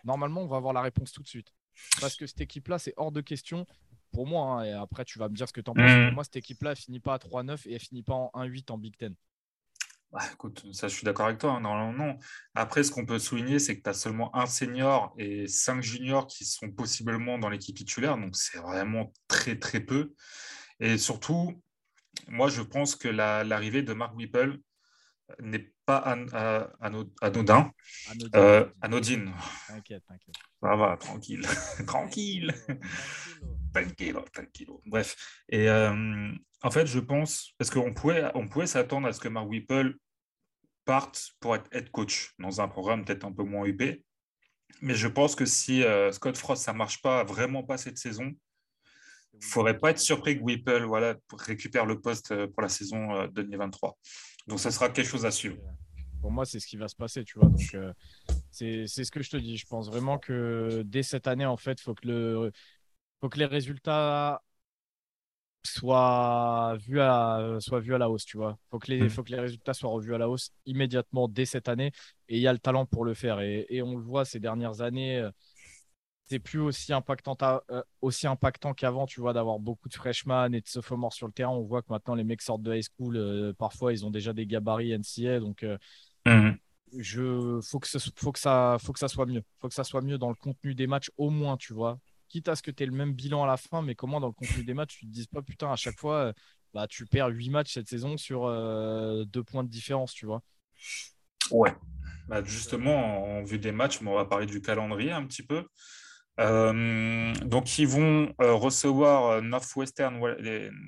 normalement, 0.06 0.42
on 0.42 0.48
va 0.48 0.56
avoir 0.56 0.72
la 0.72 0.82
réponse 0.82 1.12
tout 1.12 1.22
de 1.22 1.28
suite. 1.28 1.52
Parce 2.00 2.15
que 2.15 2.28
cette 2.28 2.41
équipe-là, 2.41 2.80
c'est 2.80 2.94
hors 2.98 3.12
de 3.12 3.22
question 3.22 3.65
pour 4.12 4.28
moi. 4.28 4.62
Hein, 4.62 4.63
et 4.63 4.74
après, 4.74 5.06
tu 5.06 5.20
vas 5.20 5.30
me 5.30 5.36
dire 5.36 5.48
ce 5.48 5.54
que 5.54 5.62
tu 5.62 5.70
en 5.70 5.74
penses. 5.74 5.91
Pour 5.91 6.12
mm. 6.12 6.13
moi, 6.13 6.24
cette 6.24 6.38
équipe-là, 6.38 6.72
elle 6.72 6.78
finit 6.78 7.00
pas 7.00 7.15
à 7.15 7.17
3-9 7.17 7.67
et 7.67 7.74
elle 7.74 7.80
finit 7.80 8.04
pas 8.04 8.13
en 8.13 8.32
1-8 8.36 8.72
en 8.72 8.78
Big 8.78 8.98
Ten. 8.98 9.15
Bah, 10.12 10.20
écoute, 10.34 10.65
ça, 10.74 10.89
je 10.89 10.96
suis 10.96 11.06
d'accord 11.06 11.28
avec 11.28 11.39
toi. 11.39 11.54
Hein, 11.54 11.62
non, 11.62 11.94
non. 11.94 12.17
Après, 12.54 12.84
ce 12.84 12.91
qu'on 12.91 13.06
peut 13.06 13.20
souligner, 13.20 13.60
c'est 13.60 13.78
que 13.78 13.84
tu 13.84 13.89
as 13.89 13.94
seulement 13.94 14.36
un 14.36 14.46
senior 14.46 15.13
et 15.17 15.48
cinq 15.48 15.82
juniors 15.82 16.28
qui 16.28 16.44
sont 16.44 16.70
possiblement 16.70 17.39
dans 17.39 17.50
l'équipe 17.50 17.78
titulaire. 17.78 18.17
Donc, 18.17 18.36
c'est 18.36 18.58
vraiment 18.58 19.13
très, 19.28 19.58
très 19.58 19.80
peu. 19.80 20.13
Et 20.82 20.98
surtout, 20.98 21.62
moi, 22.28 22.50
je 22.50 22.62
pense 22.62 22.96
que 22.96 23.08
l'arrivée 23.08 23.84
de 23.84 23.94
Mark 23.94 24.13
Whipple 24.15 24.60
n'est 25.39 25.72
pas 25.86 25.98
anodin. 25.98 27.72
Euh, 28.36 28.65
anodine. 28.82 29.34
T'inquiète, 29.67 30.04
t'inquiète. 30.08 30.36
Ça 30.62 30.76
va, 30.76 30.98
tranquille. 30.98 31.41
tranquille. 31.88 32.54
tranquille, 33.74 34.15
tranquille. 34.34 34.70
Bref. 34.86 35.44
Et 35.50 35.70
euh, 35.70 36.32
en 36.62 36.72
fait, 36.72 36.86
je 36.86 37.00
pense, 37.00 37.54
parce 37.58 37.70
qu'on 37.70 37.94
pouvait, 37.94 38.30
on 38.36 38.48
pouvait 38.48 38.67
s'attendre 38.67 39.08
à 39.08 39.13
ce 39.13 39.20
que 39.20 39.28
Mark 39.28 39.50
Whipple 39.50 39.96
parte 40.86 41.32
pour 41.39 41.56
être 41.56 41.67
head 41.72 41.91
coach 41.91 42.34
dans 42.39 42.62
un 42.62 42.67
programme 42.67 43.06
peut-être 43.06 43.26
un 43.26 43.32
peu 43.32 43.44
moins 43.44 43.65
UP. 43.65 43.82
Mais 44.82 44.96
je 44.96 45.08
pense 45.08 45.36
que 45.36 45.46
si 45.46 45.84
euh, 45.84 46.12
Scott 46.12 46.38
Frost, 46.38 46.63
ça 46.63 46.74
ne 46.74 46.78
marche 46.78 47.02
pas, 47.02 47.24
vraiment 47.24 47.63
pas 47.63 47.78
cette 47.78 47.98
saison, 47.98 48.32
il 49.34 49.39
ne 49.39 49.44
faudrait 49.44 49.78
pas 49.78 49.91
être 49.91 50.00
surpris 50.00 50.38
que 50.38 50.44
Whipple 50.44 50.84
voilà, 50.84 51.15
récupère 51.38 51.86
le 51.86 52.00
poste 52.00 52.46
pour 52.48 52.62
la 52.62 52.70
saison 52.70 53.28
2023. 53.28 53.98
Donc, 54.48 54.60
ça 54.60 54.72
sera 54.72 54.90
quelque 54.90 55.08
chose 55.08 55.26
à 55.26 55.32
suivre. 55.32 55.58
Pour 56.22 56.32
moi, 56.32 56.46
c'est 56.46 56.60
ce 56.60 56.68
qui 56.68 56.78
va 56.78 56.88
se 56.88 56.96
passer, 56.96 57.24
tu 57.24 57.40
vois. 57.40 57.50
Donc, 57.50 57.74
euh, 57.74 57.94
c'est 58.52 58.86
ce 58.88 59.12
que 59.12 59.22
je 59.24 59.30
te 59.30 59.38
dis. 59.38 59.58
Je 59.58 59.66
pense 59.66 59.88
vraiment 59.90 60.20
que 60.20 60.84
dès 60.86 61.04
cette 61.04 61.28
année, 61.28 61.46
en 61.46 61.58
fait, 61.58 61.80
il 61.80 61.84
faut, 61.84 61.96
que 61.96 62.08
le, 62.08 62.52
faut 63.20 63.30
que 63.30 63.40
les 63.40 63.46
résultats 63.46 64.42
soit 65.64 66.76
vu 66.88 67.00
à, 67.00 67.58
soit 67.60 67.80
vu 67.80 67.94
à 67.94 67.98
la 67.98 68.10
hausse, 68.10 68.26
tu 68.26 68.38
vois. 68.38 68.58
Faut 68.70 68.80
que 68.80 68.92
les, 68.92 69.02
Mm. 69.04 69.10
faut 69.10 69.24
que 69.24 69.32
les 69.32 69.40
résultats 69.40 69.74
soient 69.74 69.92
revus 69.92 70.16
à 70.16 70.18
la 70.18 70.30
hausse 70.30 70.52
immédiatement 70.66 71.28
dès 71.28 71.46
cette 71.46 71.70
année. 71.70 71.92
Et 72.28 72.38
il 72.38 72.42
y 72.42 72.48
a 72.48 72.54
le 72.54 72.60
talent 72.60 72.86
pour 72.86 73.06
le 73.06 73.14
faire. 73.14 73.40
Et, 73.42 73.66
et 73.70 73.82
on 73.84 73.96
le 73.98 74.04
voit 74.04 74.26
ces 74.26 74.40
dernières 74.40 74.82
années, 74.82 75.18
euh, 75.20 75.32
c'est 76.26 76.40
plus 76.40 76.60
aussi 76.60 76.94
impactant, 76.94 77.36
à- 77.42 77.62
euh, 77.72 77.84
aussi 78.02 78.26
impactant 78.28 78.74
qu'avant, 78.74 79.06
tu 79.06 79.20
vois, 79.20 79.34
d'avoir 79.34 79.60
beaucoup 79.60 79.90
de 79.90 79.94
freshmen 79.94 80.54
et 80.56 80.62
de 80.62 80.68
sophomores 80.68 81.14
sur 81.14 81.28
le 81.28 81.34
terrain. 81.34 81.52
On 81.52 81.62
voit 81.64 81.82
que 81.82 81.88
maintenant, 81.90 82.16
les 82.16 82.24
mecs 82.24 82.42
sortent 82.42 82.62
de 82.64 82.74
high 82.74 82.84
school. 82.84 83.18
euh, 83.18 83.54
parfois, 83.54 83.92
ils 83.92 84.06
ont 84.06 84.12
déjà 84.12 84.32
des 84.34 84.46
gabarits 84.48 84.92
NCA. 84.92 85.40
Donc, 85.42 85.64
euh, 85.64 85.78
je 86.98 87.60
faut 87.62 87.80
que 87.80 87.88
ce- 87.88 88.10
faut 88.18 88.32
que 88.32 88.40
ça 88.40 88.78
faut 88.82 88.92
que 88.92 89.00
ça 89.00 89.08
soit 89.08 89.26
mieux 89.26 89.42
faut 89.62 89.70
que 89.70 89.74
ça 89.74 89.86
soit 89.86 90.02
mieux 90.02 90.18
dans 90.18 90.28
le 90.30 90.36
contenu 90.36 90.76
des 90.76 90.88
matchs 90.88 91.10
au 91.18 91.30
moins 91.30 91.56
tu 91.56 91.74
vois 91.74 91.98
quitte 92.28 92.50
à 92.50 92.56
ce 92.58 92.62
que 92.62 92.70
tu 92.70 92.84
aies 92.84 92.86
le 92.86 92.92
même 92.92 93.14
bilan 93.14 93.44
à 93.44 93.48
la 93.48 93.56
fin 93.56 93.82
mais 93.82 93.96
comment 93.96 94.20
dans 94.20 94.28
le 94.28 94.34
contenu 94.34 94.64
des 94.66 94.74
matchs 94.74 94.98
tu 94.98 95.06
te 95.06 95.12
dises 95.12 95.28
pas 95.28 95.42
putain 95.42 95.72
à 95.72 95.78
chaque 95.78 95.98
fois 95.98 96.16
euh, 96.18 96.34
bah 96.74 96.88
tu 96.88 97.06
perds 97.06 97.30
8 97.30 97.50
matchs 97.50 97.74
cette 97.76 97.88
saison 97.88 98.18
sur 98.18 98.46
deux 99.26 99.44
points 99.44 99.64
de 99.64 99.70
différence 99.70 100.14
tu 100.14 100.26
vois 100.26 100.42
Ouais. 101.50 101.74
Bah, 102.28 102.42
justement, 102.44 103.24
en 103.40 103.44
vue 103.44 103.60
des 103.60 103.72
matchs, 103.74 104.00
on 104.02 104.14
va 104.14 104.24
parler 104.26 104.46
du 104.46 104.62
calendrier 104.62 105.12
un 105.12 105.26
petit 105.26 105.44
peu. 105.44 105.66
Euh, 106.39 107.34
donc, 107.46 107.78
ils 107.78 107.88
vont 107.88 108.34
euh, 108.41 108.54
recevoir 108.54 109.26
euh, 109.26 109.41
Northwestern, 109.41 110.20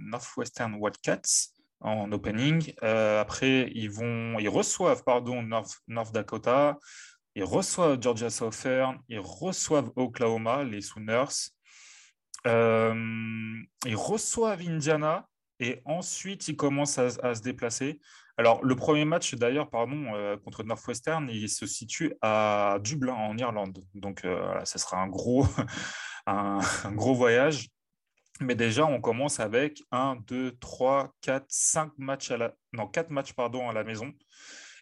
Northwestern 0.09 0.75
Wildcats 0.75 1.49
en 1.81 2.11
opening. 2.11 2.73
Après, 2.81 3.69
ils 3.75 3.91
vont, 3.91 4.39
ils 4.39 4.47
reçoivent, 4.47 5.03
pardon, 5.03 5.41
North, 5.43 5.79
North 5.87 6.13
Dakota. 6.13 6.77
Ils 7.35 7.43
reçoivent 7.43 8.01
Georgia 8.01 8.29
Southern. 8.29 8.99
Ils 9.09 9.19
reçoivent 9.19 9.91
Oklahoma, 9.97 10.63
les 10.63 10.79
Sooners. 10.79 11.51
Ils 12.45 13.95
reçoivent 13.95 14.61
Indiana. 14.61 15.27
Et 15.59 15.81
ensuite, 15.83 16.47
ils 16.47 16.55
commencent 16.55 16.97
à 16.97 17.35
se 17.35 17.41
déplacer. 17.41 17.99
Alors, 18.37 18.63
le 18.65 18.75
premier 18.75 19.05
match, 19.05 19.35
d'ailleurs, 19.35 19.69
pardon, 19.69 20.15
euh, 20.15 20.37
contre 20.37 20.63
Northwestern, 20.63 21.29
il 21.29 21.49
se 21.49 21.67
situe 21.67 22.15
à 22.21 22.79
Dublin, 22.81 23.13
en 23.13 23.37
Irlande. 23.37 23.79
Donc, 23.93 24.25
euh, 24.25 24.63
ça 24.65 24.79
sera 24.79 24.97
un 24.97 25.07
gros, 25.07 25.45
un, 26.25 26.59
gros 26.93 27.13
voyage. 27.13 27.69
Mais 28.41 28.55
déjà, 28.55 28.85
on 28.85 28.99
commence 28.99 29.39
avec 29.39 29.83
1, 29.91 30.17
2, 30.27 30.57
3, 30.59 31.13
4, 31.21 31.45
5 31.47 31.91
matchs 31.97 32.31
à 32.31 32.37
la... 32.37 32.53
Non, 32.73 32.87
4 32.87 33.11
matchs, 33.11 33.33
pardon, 33.33 33.69
à 33.69 33.73
la 33.73 33.83
maison. 33.83 34.11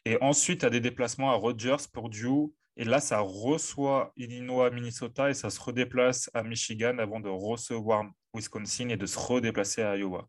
Et 0.05 0.17
ensuite, 0.21 0.63
as 0.63 0.69
des 0.69 0.79
déplacements 0.79 1.31
à 1.31 1.35
Rogers, 1.35 1.87
Purdue. 1.91 2.53
Et 2.77 2.83
là, 2.85 2.99
ça 2.99 3.19
reçoit 3.19 4.13
Illinois, 4.15 4.71
Minnesota 4.71 5.29
et 5.29 5.33
ça 5.33 5.49
se 5.49 5.59
redéplace 5.59 6.29
à 6.33 6.43
Michigan 6.43 6.97
avant 6.99 7.19
de 7.19 7.29
recevoir 7.29 8.05
Wisconsin 8.33 8.89
et 8.89 8.97
de 8.97 9.05
se 9.05 9.19
redéplacer 9.19 9.81
à 9.81 9.97
Iowa. 9.97 10.27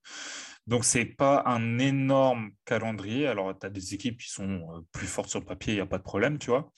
Donc, 0.66 0.84
ce 0.84 0.98
n'est 0.98 1.04
pas 1.06 1.42
un 1.46 1.78
énorme 1.78 2.50
calendrier. 2.64 3.26
Alors, 3.26 3.56
tu 3.58 3.66
as 3.66 3.70
des 3.70 3.94
équipes 3.94 4.20
qui 4.20 4.30
sont 4.30 4.76
euh, 4.76 4.80
plus 4.92 5.06
fortes 5.06 5.30
sur 5.30 5.40
le 5.40 5.46
papier, 5.46 5.74
il 5.74 5.76
n'y 5.76 5.82
a 5.82 5.86
pas 5.86 5.98
de 5.98 6.02
problème, 6.02 6.38
tu 6.38 6.50
vois. 6.50 6.72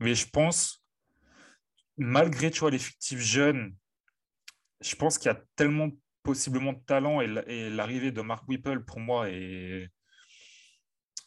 Mais 0.00 0.14
je 0.14 0.28
pense, 0.28 0.84
malgré 1.96 2.50
tu 2.50 2.60
vois, 2.60 2.70
l'effectif 2.70 3.20
jeune, 3.20 3.74
je 4.80 4.94
pense 4.96 5.18
qu'il 5.18 5.28
y 5.30 5.34
a 5.34 5.40
tellement 5.56 5.88
possiblement 6.22 6.72
de 6.72 6.80
talent 6.86 7.20
et 7.20 7.26
la- 7.26 7.48
et 7.48 7.70
l'arrivée 7.70 8.12
de 8.12 8.20
Mark 8.20 8.48
Whipple, 8.48 8.84
pour 8.84 9.00
moi, 9.00 9.28
est, 9.30 9.88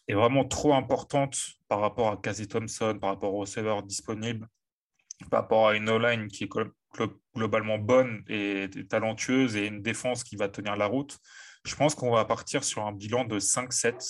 est 0.07 0.13
vraiment 0.13 0.45
trop 0.45 0.73
importante 0.73 1.37
par 1.67 1.81
rapport 1.81 2.11
à 2.11 2.17
Casey 2.17 2.45
Thompson, 2.47 2.97
par 2.99 3.11
rapport 3.11 3.33
aux 3.33 3.39
receveurs 3.41 3.83
disponibles, 3.83 4.47
par 5.31 5.41
rapport 5.43 5.69
à 5.69 5.75
une 5.75 5.89
O-line 5.89 6.27
qui 6.27 6.45
est 6.45 6.51
glo- 6.51 6.71
glo- 6.95 7.19
globalement 7.35 7.77
bonne 7.77 8.23
et 8.27 8.69
talentueuse 8.89 9.55
et 9.55 9.67
une 9.67 9.81
défense 9.81 10.23
qui 10.23 10.35
va 10.35 10.49
tenir 10.49 10.75
la 10.77 10.85
route. 10.87 11.17
Je 11.65 11.75
pense 11.75 11.95
qu'on 11.95 12.11
va 12.11 12.25
partir 12.25 12.63
sur 12.63 12.85
un 12.85 12.91
bilan 12.93 13.25
de 13.25 13.39
5-7, 13.39 14.01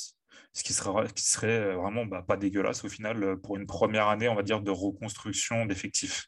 ce 0.54 0.64
qui 0.64 0.74
sera, 0.74 1.08
qui 1.08 1.24
serait 1.24 1.76
vraiment 1.76 2.06
bah, 2.06 2.24
pas 2.28 2.38
dégueulasse 2.38 2.84
au 2.86 2.90
final 2.90 3.38
pour 3.42 3.58
une 3.58 3.66
première 3.68 4.08
année, 4.10 4.30
on 4.30 4.36
va 4.36 4.44
dire, 4.44 4.62
de 4.62 4.72
reconstruction 4.72 5.66
d'effectifs. 5.66 6.28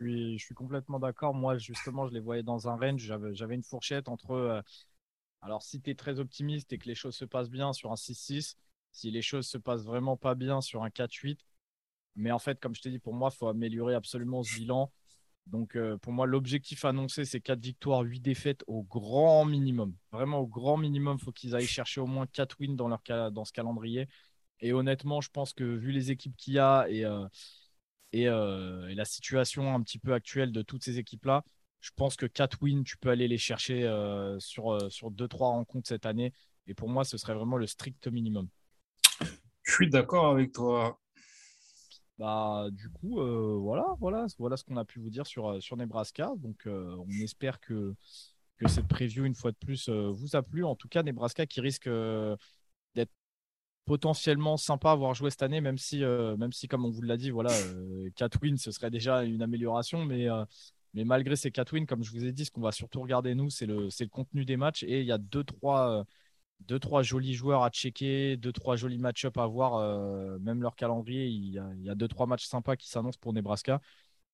je 0.00 0.36
suis 0.38 0.54
complètement 0.54 0.98
d'accord 0.98 1.34
moi 1.34 1.58
justement 1.58 2.06
je 2.08 2.14
les 2.14 2.20
voyais 2.20 2.42
dans 2.42 2.68
un 2.68 2.76
range 2.76 3.00
j'avais 3.02 3.34
j'avais 3.34 3.54
une 3.54 3.62
fourchette 3.62 4.08
entre 4.08 4.30
euh, 4.32 4.62
alors 5.42 5.62
si 5.62 5.80
tu 5.80 5.90
es 5.90 5.94
très 5.94 6.20
optimiste 6.20 6.72
et 6.72 6.78
que 6.78 6.86
les 6.86 6.94
choses 6.94 7.16
se 7.16 7.24
passent 7.24 7.50
bien 7.50 7.72
sur 7.72 7.92
un 7.92 7.96
6-6 7.96 8.56
si 8.92 9.10
les 9.10 9.22
choses 9.22 9.46
se 9.46 9.58
passent 9.58 9.84
vraiment 9.84 10.16
pas 10.16 10.34
bien 10.34 10.60
sur 10.60 10.82
un 10.82 10.90
4-8 10.90 11.40
mais 12.16 12.32
en 12.32 12.38
fait 12.38 12.60
comme 12.60 12.74
je 12.74 12.82
t'ai 12.82 12.90
dit 12.90 12.98
pour 12.98 13.14
moi 13.14 13.30
il 13.32 13.36
faut 13.36 13.48
améliorer 13.48 13.94
absolument 13.94 14.42
ce 14.42 14.54
bilan 14.54 14.92
Donc, 15.46 15.76
euh, 15.76 15.96
pour 15.98 16.12
moi, 16.12 16.26
l'objectif 16.26 16.84
annoncé, 16.84 17.24
c'est 17.24 17.40
4 17.40 17.60
victoires, 17.60 18.02
8 18.02 18.20
défaites 18.20 18.62
au 18.66 18.82
grand 18.84 19.44
minimum. 19.44 19.94
Vraiment, 20.12 20.40
au 20.40 20.46
grand 20.46 20.76
minimum, 20.76 21.16
il 21.20 21.24
faut 21.24 21.32
qu'ils 21.32 21.56
aillent 21.56 21.66
chercher 21.66 22.00
au 22.00 22.06
moins 22.06 22.26
4 22.26 22.60
wins 22.60 22.76
dans, 22.76 23.44
ce 23.44 23.52
calendrier. 23.52 24.08
Et 24.60 24.72
honnêtement, 24.72 25.20
je 25.20 25.30
pense 25.30 25.52
que 25.52 25.64
vu 25.64 25.90
les 25.92 26.10
équipes 26.10 26.36
qu'il 26.36 26.54
y 26.54 26.58
a 26.58 26.86
et, 26.88 27.04
euh, 27.04 27.26
euh, 28.14 28.88
et 28.88 28.94
la 28.94 29.04
situation 29.04 29.74
un 29.74 29.82
petit 29.82 29.98
peu 29.98 30.12
actuelle 30.12 30.52
de 30.52 30.62
toutes 30.62 30.84
ces 30.84 30.98
équipes-là, 30.98 31.44
je 31.80 31.90
pense 31.96 32.16
que 32.16 32.26
4 32.26 32.62
wins, 32.62 32.84
tu 32.84 32.96
peux 32.96 33.10
aller 33.10 33.28
les 33.28 33.38
chercher 33.38 33.84
euh, 33.84 34.38
sur, 34.38 34.72
euh, 34.72 34.90
sur 34.90 35.10
2-3 35.10 35.50
rencontres 35.50 35.88
cette 35.88 36.06
année. 36.06 36.32
Et 36.66 36.74
pour 36.74 36.88
moi, 36.88 37.04
ce 37.04 37.16
serait 37.16 37.34
vraiment 37.34 37.56
le 37.56 37.66
strict 37.66 38.06
minimum. 38.08 38.48
Je 39.62 39.72
suis 39.72 39.90
d'accord 39.90 40.26
avec 40.26 40.52
toi. 40.52 40.98
Bah, 42.18 42.66
du 42.70 42.90
coup, 42.90 43.20
euh, 43.20 43.56
voilà, 43.58 43.96
voilà, 43.98 44.26
voilà 44.38 44.58
ce 44.58 44.64
qu'on 44.64 44.76
a 44.76 44.84
pu 44.84 45.00
vous 45.00 45.08
dire 45.08 45.26
sur, 45.26 45.48
euh, 45.48 45.60
sur 45.60 45.76
Nebraska. 45.76 46.32
Donc, 46.36 46.66
euh, 46.66 46.94
on 46.98 47.10
espère 47.22 47.60
que, 47.60 47.94
que 48.58 48.68
cette 48.68 48.86
preview, 48.88 49.24
une 49.24 49.34
fois 49.34 49.52
de 49.52 49.56
plus, 49.56 49.88
euh, 49.88 50.10
vous 50.10 50.36
a 50.36 50.42
plu. 50.42 50.64
En 50.64 50.74
tout 50.76 50.88
cas, 50.88 51.02
Nebraska 51.02 51.46
qui 51.46 51.62
risque 51.62 51.86
euh, 51.86 52.36
d'être 52.94 53.12
potentiellement 53.86 54.58
sympa 54.58 54.92
à 54.92 54.94
voir 54.96 55.14
jouer 55.14 55.30
cette 55.30 55.42
année, 55.42 55.62
même 55.62 55.78
si, 55.78 56.04
euh, 56.04 56.36
même 56.36 56.52
si 56.52 56.68
comme 56.68 56.84
on 56.84 56.90
vous 56.90 57.00
l'a 57.00 57.16
dit, 57.16 57.30
voilà, 57.30 57.52
euh, 57.52 58.10
4 58.16 58.38
wins, 58.42 58.58
ce 58.58 58.70
serait 58.70 58.90
déjà 58.90 59.24
une 59.24 59.40
amélioration. 59.40 60.04
Mais, 60.04 60.28
euh, 60.28 60.44
mais 60.94 61.04
malgré 61.04 61.36
ces 61.36 61.50
4 61.50 61.72
wins, 61.72 61.86
comme 61.86 62.02
je 62.02 62.10
vous 62.10 62.24
ai 62.24 62.32
dit, 62.32 62.44
ce 62.44 62.50
qu'on 62.50 62.60
va 62.60 62.72
surtout 62.72 63.00
regarder, 63.00 63.34
nous, 63.34 63.50
c'est 63.50 63.66
le, 63.66 63.88
contenu 64.08 64.44
des 64.44 64.56
matchs. 64.56 64.82
Et 64.82 65.00
il 65.00 65.06
y 65.06 65.12
a 65.12 65.18
2-3 65.18 66.04
deux, 66.60 66.78
trois 66.78 67.02
jolis 67.02 67.34
joueurs 67.34 67.62
à 67.62 67.70
checker, 67.70 68.36
deux, 68.36 68.52
trois 68.52 68.76
jolis 68.76 68.98
match-up 68.98 69.38
à 69.38 69.46
voir. 69.46 69.76
euh, 69.76 70.38
même 70.40 70.62
leur 70.62 70.76
calendrier, 70.76 71.26
il 71.26 71.52
y, 71.52 71.58
a, 71.58 71.70
il 71.76 71.82
y 71.82 71.90
a 71.90 71.94
deux, 71.94 72.08
trois 72.08 72.26
matchs 72.26 72.46
sympas 72.46 72.76
qui 72.76 72.88
s'annoncent 72.88 73.18
pour 73.20 73.32
Nebraska. 73.32 73.80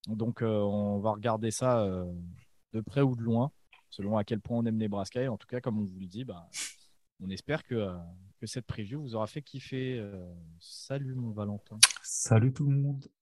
Donc, 0.09 0.42
euh, 0.42 0.59
on 0.61 0.99
va 0.99 1.12
regarder 1.12 1.51
ça 1.51 1.81
euh, 1.83 2.05
de 2.73 2.81
près 2.81 3.01
ou 3.01 3.16
de 3.16 3.23
loin, 3.23 3.51
selon 3.90 4.16
à 4.16 4.25
quel 4.25 4.40
point 4.40 4.59
on 4.59 4.66
aime 4.66 4.77
Nebraska. 4.77 5.23
Et 5.23 5.29
en 5.29 5.37
tout 5.37 5.47
cas, 5.47 5.61
comme 5.61 5.79
on 5.79 5.85
vous 5.85 6.01
le 6.01 6.07
dit, 6.07 6.25
bah, 6.25 6.49
on 7.21 7.31
espère 7.31 7.64
que, 7.64 7.75
euh, 7.75 7.97
cette 8.42 8.66
preview 8.66 9.01
vous 9.01 9.16
aura 9.16 9.27
fait 9.27 9.42
kiffer. 9.42 9.99
Euh, 9.99 10.33
salut, 10.61 11.14
mon 11.14 11.33
Valentin. 11.33 11.79
Salut 12.03 12.53
tout 12.53 12.66
le 12.69 12.77
monde. 12.77 13.09